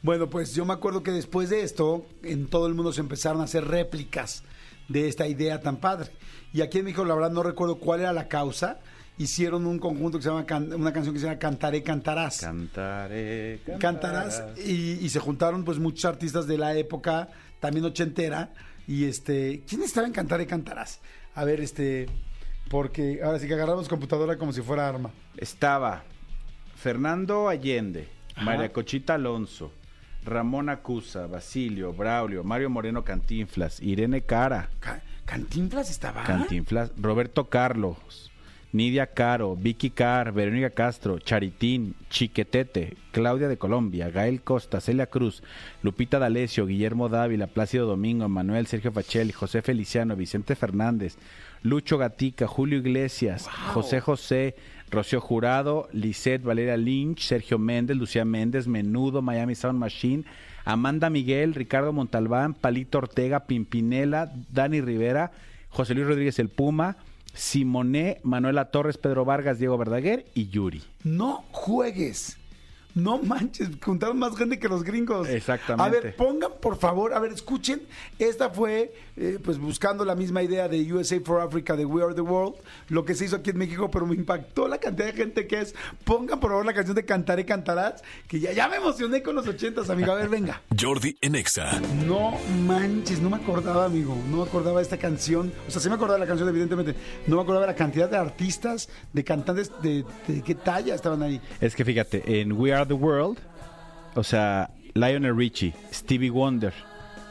Bueno, 0.02 0.28
pues 0.28 0.54
yo 0.54 0.64
me 0.64 0.74
acuerdo 0.74 1.02
que 1.02 1.10
después 1.10 1.48
de 1.48 1.62
esto, 1.62 2.06
en 2.22 2.46
todo 2.46 2.66
el 2.66 2.74
mundo 2.74 2.92
se 2.92 3.00
empezaron 3.00 3.40
a 3.40 3.44
hacer 3.44 3.66
réplicas 3.66 4.44
de 4.86 5.08
esta 5.08 5.26
idea 5.26 5.60
tan 5.60 5.78
padre. 5.78 6.10
Y 6.52 6.60
aquí 6.60 6.78
en 6.78 6.84
México, 6.84 7.04
la 7.04 7.14
verdad, 7.14 7.30
no 7.30 7.42
recuerdo 7.42 7.76
cuál 7.76 8.00
era 8.00 8.12
la 8.12 8.28
causa. 8.28 8.80
Hicieron 9.16 9.64
un 9.66 9.78
conjunto 9.78 10.18
que 10.18 10.24
se 10.24 10.28
llama, 10.28 10.44
can- 10.44 10.72
una 10.74 10.92
canción 10.92 11.14
que 11.14 11.20
se 11.20 11.26
llama 11.26 11.38
Cantaré, 11.38 11.82
Cantarás. 11.84 12.40
Cantaré, 12.40 13.60
Cantarás. 13.78 14.42
Y, 14.58 14.92
y 15.04 15.08
se 15.08 15.20
juntaron 15.20 15.64
pues 15.64 15.78
muchos 15.78 16.04
artistas 16.06 16.46
de 16.48 16.58
la 16.58 16.74
época, 16.76 17.28
también 17.60 17.84
ochentera. 17.84 18.52
Y 18.88 19.04
este, 19.04 19.62
¿quién 19.68 19.82
estaba 19.82 20.06
en 20.06 20.12
Cantaré, 20.12 20.46
Cantarás? 20.46 21.00
A 21.36 21.44
ver, 21.44 21.60
este, 21.60 22.06
porque 22.68 23.20
ahora 23.22 23.38
sí 23.38 23.46
que 23.46 23.54
agarramos 23.54 23.88
computadora 23.88 24.36
como 24.36 24.52
si 24.52 24.62
fuera 24.62 24.88
arma. 24.88 25.10
Estaba 25.36 26.02
Fernando 26.76 27.48
Allende, 27.48 28.08
Ajá. 28.34 28.44
María 28.44 28.72
Cochita 28.72 29.14
Alonso, 29.14 29.72
Ramón 30.24 30.68
Acusa, 30.68 31.26
Basilio, 31.28 31.92
Braulio, 31.92 32.42
Mario 32.44 32.68
Moreno 32.68 33.04
Cantinflas, 33.04 33.80
Irene 33.80 34.22
Cara, 34.22 34.70
Ca- 34.80 35.02
¿Cantinflas 35.24 35.90
estaba? 35.90 36.24
Cantinflas, 36.24 36.90
Roberto 36.96 37.48
Carlos, 37.48 38.30
Nidia 38.74 39.06
Caro, 39.06 39.54
Vicky 39.54 39.90
Carr, 39.90 40.32
Verónica 40.32 40.70
Castro, 40.70 41.20
Charitín, 41.20 41.94
Chiquetete, 42.10 42.96
Claudia 43.12 43.46
de 43.46 43.56
Colombia, 43.56 44.10
Gael 44.10 44.42
Costa, 44.42 44.80
Celia 44.80 45.06
Cruz, 45.06 45.44
Lupita 45.82 46.18
D'Alessio, 46.18 46.66
Guillermo 46.66 47.08
Dávila, 47.08 47.46
Plácido 47.46 47.86
Domingo, 47.86 48.28
Manuel 48.28 48.66
Sergio 48.66 48.90
Fachelli, 48.90 49.30
José 49.30 49.62
Feliciano, 49.62 50.16
Vicente 50.16 50.56
Fernández, 50.56 51.18
Lucho 51.62 51.98
Gatica, 51.98 52.48
Julio 52.48 52.80
Iglesias, 52.80 53.46
José 53.46 54.00
José, 54.00 54.56
Rocío 54.90 55.20
Jurado, 55.20 55.88
Lisette 55.92 56.42
Valeria 56.42 56.76
Lynch, 56.76 57.20
Sergio 57.20 57.60
Méndez, 57.60 57.96
Lucía 57.96 58.24
Méndez, 58.24 58.66
Menudo, 58.66 59.22
Miami 59.22 59.54
Sound 59.54 59.78
Machine, 59.78 60.24
Amanda 60.64 61.10
Miguel, 61.10 61.54
Ricardo 61.54 61.92
Montalbán, 61.92 62.54
Palito 62.54 62.98
Ortega, 62.98 63.46
Pimpinela, 63.46 64.32
Dani 64.50 64.80
Rivera, 64.80 65.30
José 65.68 65.94
Luis 65.94 66.08
Rodríguez 66.08 66.40
el 66.40 66.48
Puma, 66.48 66.96
Simoné, 67.34 68.20
Manuela 68.22 68.70
Torres, 68.70 68.96
Pedro 68.96 69.24
Vargas, 69.24 69.58
Diego 69.58 69.76
Verdaguer 69.76 70.26
y 70.34 70.48
Yuri. 70.48 70.82
No 71.02 71.44
juegues. 71.50 72.38
No 72.94 73.18
manches, 73.18 73.70
juntaron 73.84 74.18
más 74.18 74.36
gente 74.36 74.58
que 74.58 74.68
los 74.68 74.84
gringos. 74.84 75.28
Exactamente. 75.28 75.98
A 75.98 76.00
ver, 76.00 76.14
pongan 76.16 76.52
por 76.60 76.78
favor, 76.78 77.12
a 77.12 77.18
ver, 77.18 77.32
escuchen. 77.32 77.82
Esta 78.18 78.50
fue, 78.50 78.94
eh, 79.16 79.38
pues 79.42 79.58
buscando 79.58 80.04
la 80.04 80.14
misma 80.14 80.42
idea 80.42 80.68
de 80.68 80.92
USA 80.92 81.18
for 81.20 81.40
Africa, 81.40 81.74
de 81.76 81.84
We 81.84 82.04
Are 82.04 82.14
the 82.14 82.20
World, 82.20 82.54
lo 82.88 83.04
que 83.04 83.14
se 83.14 83.24
hizo 83.24 83.36
aquí 83.36 83.50
en 83.50 83.58
México, 83.58 83.90
pero 83.90 84.06
me 84.06 84.14
impactó 84.14 84.68
la 84.68 84.78
cantidad 84.78 85.06
de 85.06 85.12
gente 85.12 85.46
que 85.48 85.60
es. 85.60 85.74
Pongan 86.04 86.38
por 86.38 86.50
favor 86.50 86.64
la 86.64 86.72
canción 86.72 86.94
de 86.94 87.04
Cantaré, 87.04 87.44
Cantarás, 87.44 88.02
que 88.28 88.38
ya, 88.38 88.52
ya 88.52 88.68
me 88.68 88.76
emocioné 88.76 89.22
con 89.22 89.34
los 89.34 89.46
ochentas, 89.48 89.90
amigo. 89.90 90.12
A 90.12 90.14
ver, 90.14 90.28
venga. 90.28 90.62
Jordi 90.80 91.16
en 91.20 91.34
Exa. 91.34 91.80
No 92.06 92.38
manches, 92.64 93.20
no 93.20 93.28
me 93.28 93.36
acordaba, 93.36 93.86
amigo. 93.86 94.16
No 94.30 94.36
me 94.36 94.42
acordaba 94.44 94.80
esta 94.80 94.98
canción. 94.98 95.52
O 95.66 95.70
sea, 95.70 95.80
sí 95.80 95.88
me 95.88 95.96
acordaba 95.96 96.18
de 96.18 96.24
la 96.24 96.28
canción, 96.28 96.48
evidentemente. 96.48 96.94
No 97.26 97.36
me 97.36 97.42
acordaba 97.42 97.66
de 97.66 97.72
la 97.72 97.76
cantidad 97.76 98.08
de 98.08 98.18
artistas, 98.18 98.88
de 99.12 99.24
cantantes, 99.24 99.72
de, 99.82 100.04
de 100.28 100.42
qué 100.42 100.54
talla 100.54 100.94
estaban 100.94 101.22
ahí. 101.22 101.40
Es 101.60 101.74
que 101.74 101.84
fíjate, 101.84 102.40
en 102.40 102.52
We 102.52 102.72
Are 102.72 102.83
the 102.88 102.94
World, 102.94 103.38
o 104.16 104.22
sea, 104.22 104.68
Lionel 104.94 105.32
Richie, 105.34 105.74
Stevie 105.90 106.30
Wonder, 106.30 106.72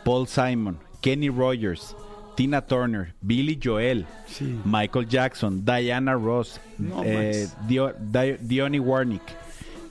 Paul 0.03 0.27
Simon, 0.27 0.77
Kenny 1.01 1.29
Rogers, 1.29 1.95
Tina 2.35 2.61
Turner, 2.61 3.13
Billy 3.25 3.55
Joel, 3.61 4.05
Sí. 4.27 4.59
Michael 4.65 5.05
Jackson, 5.07 5.63
Diana 5.63 6.17
Ross, 6.17 6.59
No 6.79 7.03
eh. 7.03 7.47
Dio- 7.67 7.93
Dionne 8.41 8.79
Warnick, 8.79 9.21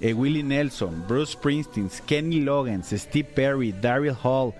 eh, 0.00 0.12
Willie 0.12 0.42
Nelson, 0.42 1.04
Bruce 1.06 1.30
Springsteen, 1.36 1.88
Kenny 2.06 2.40
Loggins, 2.40 2.92
Steve 2.98 3.28
Perry, 3.34 3.72
Daryl 3.72 4.14
Hall, 4.22 4.52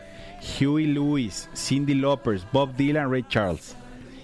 Huey 0.58 0.86
Lewis, 0.86 1.48
Cindy 1.54 1.94
Lauper, 1.94 2.40
Bob 2.52 2.76
Dylan, 2.76 3.10
Ray 3.10 3.24
Charles. 3.28 3.74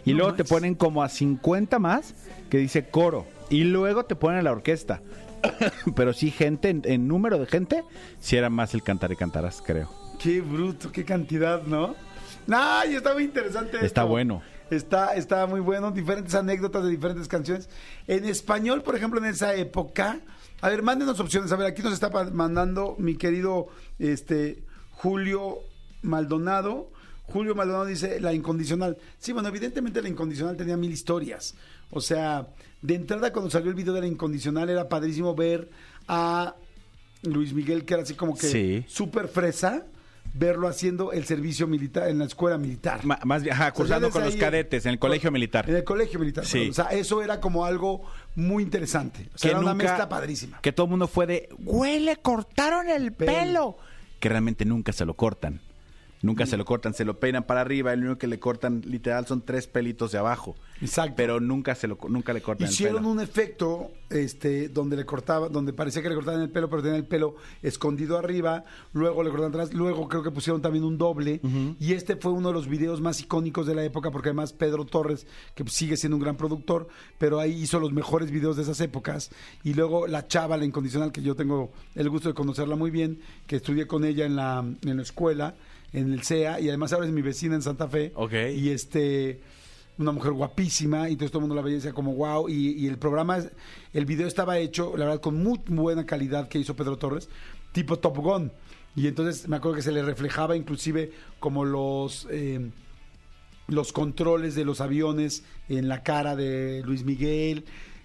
Y 0.04 0.12
No 0.12 0.18
luego 0.18 0.34
te 0.34 0.44
ponen 0.44 0.74
como 0.74 1.02
a 1.02 1.08
50 1.08 1.78
más 1.78 2.14
que 2.48 2.58
dice 2.58 2.88
coro. 2.88 3.26
Y 3.50 3.64
luego 3.64 4.04
te 4.04 4.14
ponen 4.14 4.38
a 4.40 4.42
la 4.42 4.52
orquesta. 4.52 5.00
Pero 5.96 6.12
sí, 6.12 6.30
gente, 6.30 6.68
en, 6.70 6.82
en 6.84 7.08
número 7.08 7.38
de 7.38 7.46
gente, 7.46 7.84
sí 8.20 8.36
era 8.36 8.50
más 8.50 8.74
el 8.74 8.82
cantar 8.82 9.12
y 9.12 9.16
cantarás, 9.16 9.62
creo. 9.64 9.90
Qué 10.18 10.40
bruto, 10.40 10.90
qué 10.90 11.04
cantidad, 11.04 11.62
¿no? 11.62 11.94
Ay, 12.50 12.94
está 12.94 13.14
muy 13.14 13.24
interesante. 13.24 13.76
Está 13.76 13.86
esto. 13.86 14.06
bueno. 14.08 14.42
Está, 14.70 15.14
está 15.14 15.46
muy 15.46 15.60
bueno, 15.60 15.90
diferentes 15.90 16.34
anécdotas 16.34 16.84
de 16.84 16.90
diferentes 16.90 17.26
canciones. 17.26 17.68
En 18.06 18.24
español, 18.26 18.82
por 18.82 18.96
ejemplo, 18.96 19.18
en 19.18 19.26
esa 19.26 19.54
época. 19.54 20.20
A 20.60 20.68
ver, 20.68 20.82
mándenos 20.82 21.20
opciones. 21.20 21.52
A 21.52 21.56
ver, 21.56 21.66
aquí 21.66 21.82
nos 21.82 21.92
está 21.92 22.10
mandando 22.10 22.94
mi 22.98 23.16
querido 23.16 23.68
este, 23.98 24.62
Julio 24.90 25.60
Maldonado. 26.02 26.90
Julio 27.32 27.54
Maldonado 27.54 27.84
dice 27.86 28.20
la 28.20 28.32
incondicional. 28.32 28.96
Sí, 29.18 29.32
bueno, 29.32 29.48
evidentemente 29.48 30.00
la 30.02 30.08
incondicional 30.08 30.56
tenía 30.56 30.76
mil 30.76 30.90
historias. 30.92 31.54
O 31.90 32.00
sea, 32.00 32.48
de 32.82 32.94
entrada 32.94 33.32
cuando 33.32 33.50
salió 33.50 33.68
el 33.68 33.74
video 33.74 33.92
de 33.94 34.00
la 34.00 34.06
incondicional 34.06 34.68
era 34.70 34.88
padrísimo 34.88 35.34
ver 35.34 35.68
a 36.06 36.54
Luis 37.22 37.52
Miguel, 37.52 37.84
que 37.84 37.94
era 37.94 38.02
así 38.02 38.14
como 38.14 38.36
que 38.36 38.46
Sí. 38.48 38.84
súper 38.88 39.28
fresa, 39.28 39.84
verlo 40.34 40.68
haciendo 40.68 41.12
el 41.12 41.24
servicio 41.24 41.66
militar 41.66 42.08
en 42.08 42.18
la 42.18 42.26
escuela 42.26 42.58
militar. 42.58 43.00
Más 43.04 43.42
bien, 43.42 43.54
ajá, 43.54 43.64
O 43.64 43.66
sea, 43.66 43.72
cursando 43.72 44.10
con 44.10 44.24
los 44.24 44.36
cadetes 44.36 44.86
en 44.86 44.92
el 44.92 44.98
colegio 44.98 45.30
militar. 45.30 45.68
En 45.68 45.76
el 45.76 45.84
colegio 45.84 46.18
militar. 46.20 46.44
Sí. 46.46 46.68
O 46.68 46.72
sea, 46.74 46.84
eso 46.86 47.22
era 47.22 47.40
como 47.40 47.64
algo 47.64 48.02
muy 48.36 48.62
interesante. 48.62 49.28
O 49.34 49.38
sea, 49.38 49.50
era 49.52 49.60
una 49.60 49.74
mezcla 49.74 50.08
padrísima. 50.08 50.60
Que 50.60 50.72
todo 50.72 50.84
el 50.86 50.90
mundo 50.90 51.08
fue 51.08 51.26
de, 51.26 51.48
güey, 51.58 52.00
le 52.00 52.16
cortaron 52.16 52.88
el 52.88 53.12
Pelo. 53.12 53.32
pelo. 53.32 53.78
Que 54.20 54.28
realmente 54.28 54.64
nunca 54.64 54.92
se 54.92 55.04
lo 55.04 55.14
cortan. 55.14 55.60
Nunca 56.22 56.46
se 56.46 56.56
lo 56.56 56.64
cortan, 56.64 56.94
se 56.94 57.04
lo 57.04 57.18
peinan 57.18 57.44
para 57.44 57.60
arriba. 57.60 57.92
El 57.92 58.00
único 58.00 58.18
que 58.18 58.26
le 58.26 58.38
cortan, 58.38 58.82
literal, 58.84 59.26
son 59.26 59.42
tres 59.42 59.66
pelitos 59.66 60.12
de 60.12 60.18
abajo. 60.18 60.56
Exacto. 60.80 61.14
Pero 61.16 61.40
nunca 61.40 61.74
se 61.74 61.88
lo 61.88 61.98
nunca 62.08 62.32
le 62.32 62.40
cortan 62.40 62.68
Hicieron 62.68 62.96
el 62.96 63.02
pelo. 63.02 63.12
un 63.12 63.20
efecto 63.20 63.90
este, 64.10 64.68
donde 64.68 64.96
le 64.96 65.04
cortaba, 65.04 65.48
donde 65.48 65.72
parecía 65.72 66.02
que 66.02 66.08
le 66.08 66.14
cortaban 66.14 66.40
el 66.40 66.50
pelo, 66.50 66.70
pero 66.70 66.82
tenía 66.82 66.96
el 66.96 67.06
pelo 67.06 67.36
escondido 67.62 68.18
arriba, 68.18 68.64
luego 68.92 69.22
le 69.22 69.30
cortaban 69.30 69.52
atrás, 69.52 69.74
luego 69.74 70.08
creo 70.08 70.22
que 70.22 70.30
pusieron 70.30 70.62
también 70.62 70.84
un 70.84 70.98
doble, 70.98 71.40
y 71.78 71.92
este 71.92 72.16
fue 72.16 72.32
uno 72.32 72.48
de 72.48 72.54
los 72.54 72.68
videos 72.68 73.00
más 73.00 73.20
icónicos 73.20 73.66
de 73.66 73.74
la 73.74 73.84
época, 73.84 74.10
porque 74.10 74.30
además 74.30 74.52
Pedro 74.52 74.84
Torres, 74.84 75.26
que 75.54 75.64
sigue 75.68 75.96
siendo 75.96 76.16
un 76.16 76.22
gran 76.22 76.36
productor, 76.36 76.88
pero 77.18 77.38
ahí 77.38 77.52
hizo 77.62 77.78
los 77.80 77.92
mejores 77.92 78.30
videos 78.30 78.56
de 78.56 78.62
esas 78.62 78.80
épocas, 78.80 79.30
y 79.62 79.74
luego 79.74 80.06
la 80.06 80.26
chava, 80.26 80.56
la 80.56 80.64
incondicional, 80.64 81.12
que 81.12 81.22
yo 81.22 81.34
tengo 81.34 81.70
el 81.94 82.08
gusto 82.08 82.28
de 82.28 82.34
conocerla 82.34 82.76
muy 82.76 82.90
bien, 82.90 83.20
que 83.46 83.56
estudié 83.56 83.86
con 83.86 84.04
ella 84.04 84.24
en 84.24 84.36
la, 84.36 84.64
en 84.82 84.96
la 84.96 85.02
escuela, 85.02 85.54
en 85.92 86.12
el 86.12 86.22
CEA, 86.22 86.60
y 86.60 86.68
además 86.68 86.92
ahora 86.92 87.06
es 87.06 87.12
mi 87.12 87.22
vecina 87.22 87.54
en 87.54 87.62
Santa 87.62 87.88
Fe, 87.88 88.12
Ok. 88.14 88.32
y 88.54 88.70
este 88.70 89.40
una 89.98 90.12
mujer 90.12 90.30
guapísima 90.30 91.08
y 91.08 91.12
entonces 91.14 91.32
todo 91.32 91.40
el 91.40 91.48
mundo 91.48 91.56
la 91.56 91.62
veía 91.62 91.74
y 91.74 91.78
decía 91.80 91.92
como 91.92 92.14
wow 92.14 92.48
y, 92.48 92.70
y 92.74 92.86
el 92.86 92.98
programa 92.98 93.38
el 93.92 94.04
video 94.06 94.28
estaba 94.28 94.56
hecho 94.58 94.96
la 94.96 95.06
verdad 95.06 95.20
con 95.20 95.42
muy 95.42 95.58
buena 95.66 96.06
calidad 96.06 96.46
que 96.48 96.60
hizo 96.60 96.76
Pedro 96.76 96.98
Torres 96.98 97.28
tipo 97.72 97.98
Top 97.98 98.16
Gun 98.18 98.52
y 98.94 99.08
entonces 99.08 99.48
me 99.48 99.56
acuerdo 99.56 99.74
que 99.74 99.82
se 99.82 99.90
le 99.90 100.02
reflejaba 100.04 100.54
inclusive 100.56 101.10
como 101.40 101.64
los 101.64 102.28
eh, 102.30 102.70
los 103.66 103.92
controles 103.92 104.54
de 104.54 104.64
los 104.64 104.80
aviones 104.80 105.42
en 105.68 105.88
la 105.88 106.04
cara 106.04 106.36
de 106.36 106.80
Luis 106.84 107.04
Miguel 107.04 107.64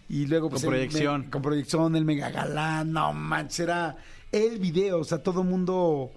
y 0.10 0.26
luego 0.26 0.50
pues, 0.50 0.64
Con 0.64 0.72
proyección. 0.72 1.24
con 1.30 1.44
proyección 1.44 1.96
el 1.96 2.06
mega 2.06 2.32
galán 2.32 2.92
no 2.92 3.14
manches 3.14 3.60
era 3.60 3.98
el 4.32 4.58
video 4.58 4.98
o 5.00 5.04
sea 5.04 5.22
todo 5.22 5.42
el 5.44 5.48
mundo 5.48 6.12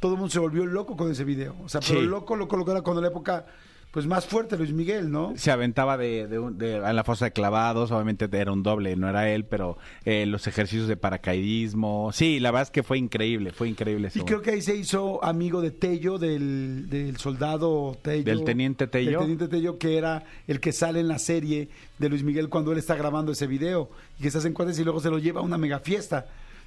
todo 0.00 0.12
el 0.14 0.18
mundo 0.18 0.32
se 0.32 0.38
volvió 0.40 0.66
loco 0.66 0.96
con 0.96 1.10
ese 1.12 1.24
video 1.24 1.54
o 1.62 1.68
sea 1.68 1.80
pero 1.86 2.00
Sí. 2.00 2.06
loco 2.06 2.34
loco 2.34 2.56
loco 2.56 2.72
era 2.72 2.82
cuando 2.82 3.00
la 3.02 3.08
época 3.08 3.46
pues 3.92 4.06
más 4.06 4.24
fuerte 4.24 4.56
Luis 4.56 4.72
Miguel 4.72 5.10
no 5.10 5.32
Se 5.36 5.50
aventaba 5.50 5.96
de, 5.96 6.28
de 6.28 6.38
un- 6.38 6.56
de- 6.58 6.76
en 6.76 6.94
la 6.96 7.02
fosa 7.02 7.24
de 7.24 7.32
clavados, 7.32 7.90
obviamente 7.90 8.28
era 8.30 8.52
un 8.52 8.62
doble, 8.62 8.94
no 8.94 9.08
era 9.08 9.28
él, 9.30 9.44
pero 9.44 9.78
eh, 10.04 10.26
los 10.26 10.46
ejercicios 10.46 10.86
de 10.86 10.96
paracaidismo. 10.96 12.10
Sí, 12.12 12.38
la 12.40 12.50
verdad 12.52 12.62
es 12.68 12.70
que 12.70 12.82
fue 12.84 12.98
increíble, 12.98 13.50
fue 13.52 13.68
increíble. 13.68 14.08
Y 14.14 14.20
creo 14.20 14.42
que 14.42 14.50
ahí 14.52 14.62
se 14.62 14.76
hizo 14.76 15.22
amigo 15.24 15.60
de 15.60 15.72
Tello, 15.72 16.18
del, 16.18 16.88
del 16.88 17.16
soldado 17.16 17.96
Tello. 18.00 18.22
¿Del 18.24 18.44
teniente 18.44 18.86
Tello? 18.86 19.10
Del 19.10 19.18
teniente 19.20 19.48
Tello, 19.48 19.76
que 19.78 19.98
era 19.98 20.22
el 20.46 20.60
que 20.60 20.70
sale 20.72 21.00
en 21.00 21.08
la 21.08 21.18
serie 21.18 21.68
de 21.98 22.08
Luis 22.08 22.22
Miguel 22.22 22.48
cuando 22.48 22.70
él 22.70 22.78
está 22.78 22.94
grabando 22.94 23.32
ese 23.32 23.48
video. 23.48 23.90
Y 24.18 24.22
que 24.22 24.30
se 24.30 24.38
hacen 24.38 24.52
cuentas 24.52 24.78
y 24.78 24.84
luego 24.84 25.00
se 25.00 25.10
lo 25.10 25.18
lleva 25.18 25.40
a 25.40 25.42
una 25.42 25.58
mega 25.58 25.80
fiesta. 25.80 26.26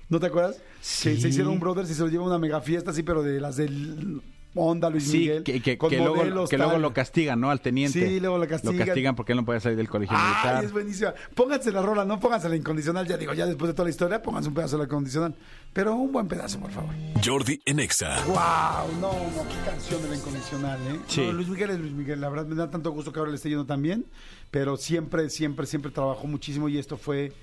¿No 0.10 0.20
te 0.20 0.28
acuerdas? 0.28 0.58
Que 0.58 0.63
Sí. 0.82 1.22
se 1.22 1.30
hicieron 1.30 1.54
un 1.54 1.60
brothers 1.60 1.89
y 1.89 1.94
se 1.94 2.02
lo 2.02 2.10
lleva 2.10 2.24
a 2.26 2.28
una 2.28 2.38
mega 2.39 2.62
fiesta, 2.62 2.94
sí, 2.94 3.04
pero 3.04 3.24
de 3.24 3.39
las 3.39 3.56
del 3.56 4.22
Onda 4.56 4.88
Luis 4.92 5.06
Sí, 5.10 5.18
Miguel. 5.18 5.42
que, 5.44 5.60
que- 5.63 5.80
con 5.80 5.89
que 5.89 5.98
luego, 5.98 6.48
que 6.48 6.58
lo 6.60 6.94
castigan, 6.94 7.39
¿no? 7.42 7.50
Al 7.50 7.60
teniente. 7.60 8.08
Sí, 8.08 8.20
luego 8.20 8.38
lo 8.38 8.48
castigan. 8.48 8.78
Lo 8.78 8.86
castigan 8.86 9.16
porque 9.16 9.32
él 9.32 9.38
no 9.38 9.46
puede 9.46 9.60
salir 9.60 9.76
del 9.78 9.89
colegio 9.89 10.16
Ay, 10.16 10.30
militar. 10.30 10.63
es 10.63 10.72
buenísima. 10.72 11.13
Pónganse 11.34 11.72
la 11.72 11.82
rola, 11.82 12.06
no 12.06 12.20
pónganse 12.20 12.50
la 12.50 12.56
incondicional. 12.56 13.08
Ya 13.08 13.18
digo, 13.18 13.34
ya 13.34 13.48
después 13.48 13.70
de 13.70 13.74
toda 13.74 13.86
la 13.86 13.89
historia, 13.89 14.22
pónganse 14.22 14.50
un 14.50 14.54
pedazo 14.54 14.76
de 14.78 14.84
la 14.84 14.86
incondicional. 14.86 15.34
Pero 15.74 15.96
un 15.96 16.12
buen 16.12 16.28
pedazo, 16.28 16.60
por 16.60 16.70
favor. 16.70 16.94
Jordi 17.26 17.60
en 17.66 17.80
Exa. 17.80 18.24
Wow, 18.28 19.00
no, 19.02 19.12
no, 19.13 19.50
qué 19.50 19.56
canción 19.72 20.04
de 20.04 20.10
la 20.10 20.16
incondicional, 20.18 20.80
¿eh? 20.88 21.00
Sí. 21.08 21.22
No, 21.22 21.34
Luis 21.34 21.48
Miguel 21.48 21.72
es 21.72 21.80
Luis 21.80 21.94
Miguel, 21.94 22.22
la 22.22 22.30
verdad 22.30 22.46
me 22.46 22.54
da 22.56 22.70
tanto 22.70 22.92
gusto 22.92 23.12
que 23.12 23.18
ahora 23.18 23.32
le 23.32 23.38
esté 23.38 23.50
yendo 23.50 23.66
tan 23.66 23.82
bien, 23.82 24.06
pero 24.52 24.78
siempre, 24.78 25.32
siempre, 25.32 25.66
siempre 25.66 25.92
trabajó 25.92 26.28
muchísimo 26.28 26.70
y 26.70 26.78
esto 26.78 26.98
fue 26.98 27.34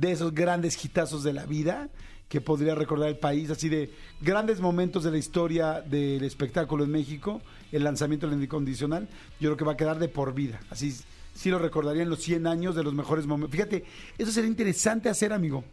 de 0.00 0.12
esos 0.12 0.34
grandes 0.34 0.82
hitazos 0.84 1.22
de 1.22 1.32
la 1.32 1.46
vida 1.46 1.88
que 2.28 2.40
podría 2.40 2.74
recordar 2.74 3.08
el 3.08 3.16
país, 3.16 3.48
así 3.50 3.68
de 3.68 3.90
grandes 4.20 4.60
momentos 4.60 5.02
de 5.04 5.10
la 5.10 5.18
historia 5.18 5.80
del 5.80 6.22
espectáculo 6.24 6.84
en 6.84 6.90
México, 6.90 7.40
el 7.72 7.84
lanzamiento 7.84 8.28
del 8.28 8.42
incondicional, 8.42 9.08
yo 9.40 9.48
creo 9.50 9.56
que 9.56 9.64
va 9.64 9.72
a 9.72 9.76
quedar 9.76 9.98
de 9.98 10.08
por 10.08 10.34
vida, 10.34 10.60
así 10.70 10.94
sí 11.34 11.50
lo 11.50 11.58
recordaría 11.58 12.02
en 12.02 12.10
los 12.10 12.20
100 12.22 12.46
años 12.46 12.74
de 12.76 12.82
los 12.82 12.92
mejores 12.92 13.26
momentos. 13.26 13.52
Fíjate, 13.52 13.84
eso 14.18 14.30
sería 14.30 14.48
interesante 14.50 15.08
hacer, 15.08 15.32
amigo 15.32 15.64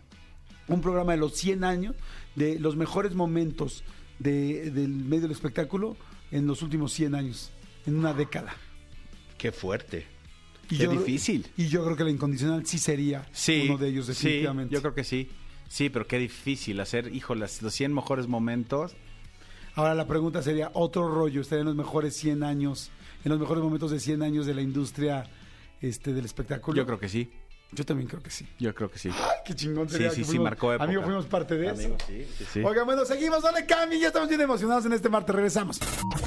un 0.68 0.82
programa 0.82 1.12
de 1.12 1.18
los 1.20 1.34
100 1.36 1.64
años, 1.64 1.96
de 2.36 2.58
los 2.60 2.76
mejores 2.76 3.14
momentos 3.14 3.84
de- 4.18 4.72
del 4.72 4.90
medio 4.90 5.24
del 5.24 5.32
espectáculo 5.32 5.96
en 6.32 6.48
los 6.48 6.62
últimos 6.64 6.92
100 6.94 7.14
años, 7.14 7.52
en 7.86 7.96
una 7.98 8.14
década. 8.14 8.56
Qué 9.38 9.52
fuerte. 9.52 10.08
Y 10.70 10.78
Qué 10.78 10.84
yo- 10.86 10.92
difícil. 10.92 11.48
Y 11.58 11.68
yo 11.68 11.84
creo 11.84 11.96
que 11.96 12.04
la 12.04 12.10
incondicional 12.10 12.66
sí 12.66 12.78
sería 12.80 13.28
Sí. 13.32 13.66
uno 13.70 13.78
de 13.78 13.90
ellos, 13.90 14.08
definitivamente. 14.08 14.70
Sí, 14.70 14.76
yo 14.76 14.82
creo 14.82 14.94
que 14.96 15.04
sí. 15.04 15.30
Sí, 15.68 15.90
pero 15.90 16.08
qué 16.08 16.18
difícil 16.20 16.80
hacer, 16.80 17.14
hijo, 17.14 17.36
las- 17.36 17.62
los 17.62 17.74
100 17.74 17.94
mejores 17.94 18.28
momentos. 18.28 18.96
Ahora 19.76 19.94
la 19.96 20.08
pregunta 20.08 20.42
sería, 20.42 20.72
¿otro 20.74 21.08
rollo 21.14 21.42
estaría 21.42 21.62
en 21.62 21.68
los 21.68 21.76
mejores 21.76 22.16
100 22.16 22.44
años, 22.44 22.92
en 23.24 23.32
los 23.32 23.40
mejores 23.40 23.64
momentos 23.64 23.92
de 23.92 24.00
100 24.00 24.22
años 24.24 24.46
de 24.46 24.54
la 24.54 24.62
industria 24.62 25.26
este, 25.82 26.14
del 26.14 26.26
espectáculo? 26.26 26.78
Yo 26.78 26.86
creo 26.86 27.00
que 27.00 27.10
sí. 27.10 27.30
Yo 27.76 27.86
también 27.86 28.08
creo 28.10 28.24
que 28.24 28.30
sí. 28.32 28.48
Yo 28.58 28.74
creo 28.74 28.90
que 28.90 28.98
sí. 28.98 29.10
Ay, 29.10 29.40
qué 29.46 29.54
chingón 29.54 29.88
Sí, 29.88 29.94
sería. 29.94 30.10
sí, 30.12 30.18
que 30.18 30.24
sí, 30.24 30.30
fuimos- 30.32 30.46
marcó 30.46 30.72
época. 30.74 30.86
Amigo, 30.86 31.04
fuimos 31.04 31.26
parte 31.26 31.56
de 31.56 31.70
Amigo, 31.70 31.96
eso. 31.98 32.08
sí, 32.08 32.26
sí, 32.38 32.46
sí. 32.54 32.62
Oigan, 32.64 32.86
bueno, 32.86 33.06
seguimos. 33.06 33.44
Dale, 33.44 33.66
Cami, 33.66 34.00
ya 34.00 34.08
estamos 34.08 34.30
bien 34.30 34.42
emocionados 34.42 34.86
en 34.86 34.94
este 34.94 35.10
martes. 35.10 35.36
Regresamos. 35.36 35.80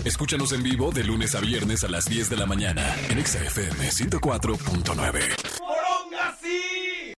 Escúchanos 0.04 0.52
en 0.52 0.62
vivo 0.62 0.90
de 0.92 1.04
lunes 1.04 1.34
a 1.34 1.40
viernes 1.40 1.82
a 1.84 1.88
las 1.88 2.04
10 2.04 2.28
de 2.30 2.36
la 2.36 2.46
mañana 2.46 2.94
en 3.08 3.18
Exa 3.18 3.42
FM 3.42 3.90
104.9. 3.90 5.67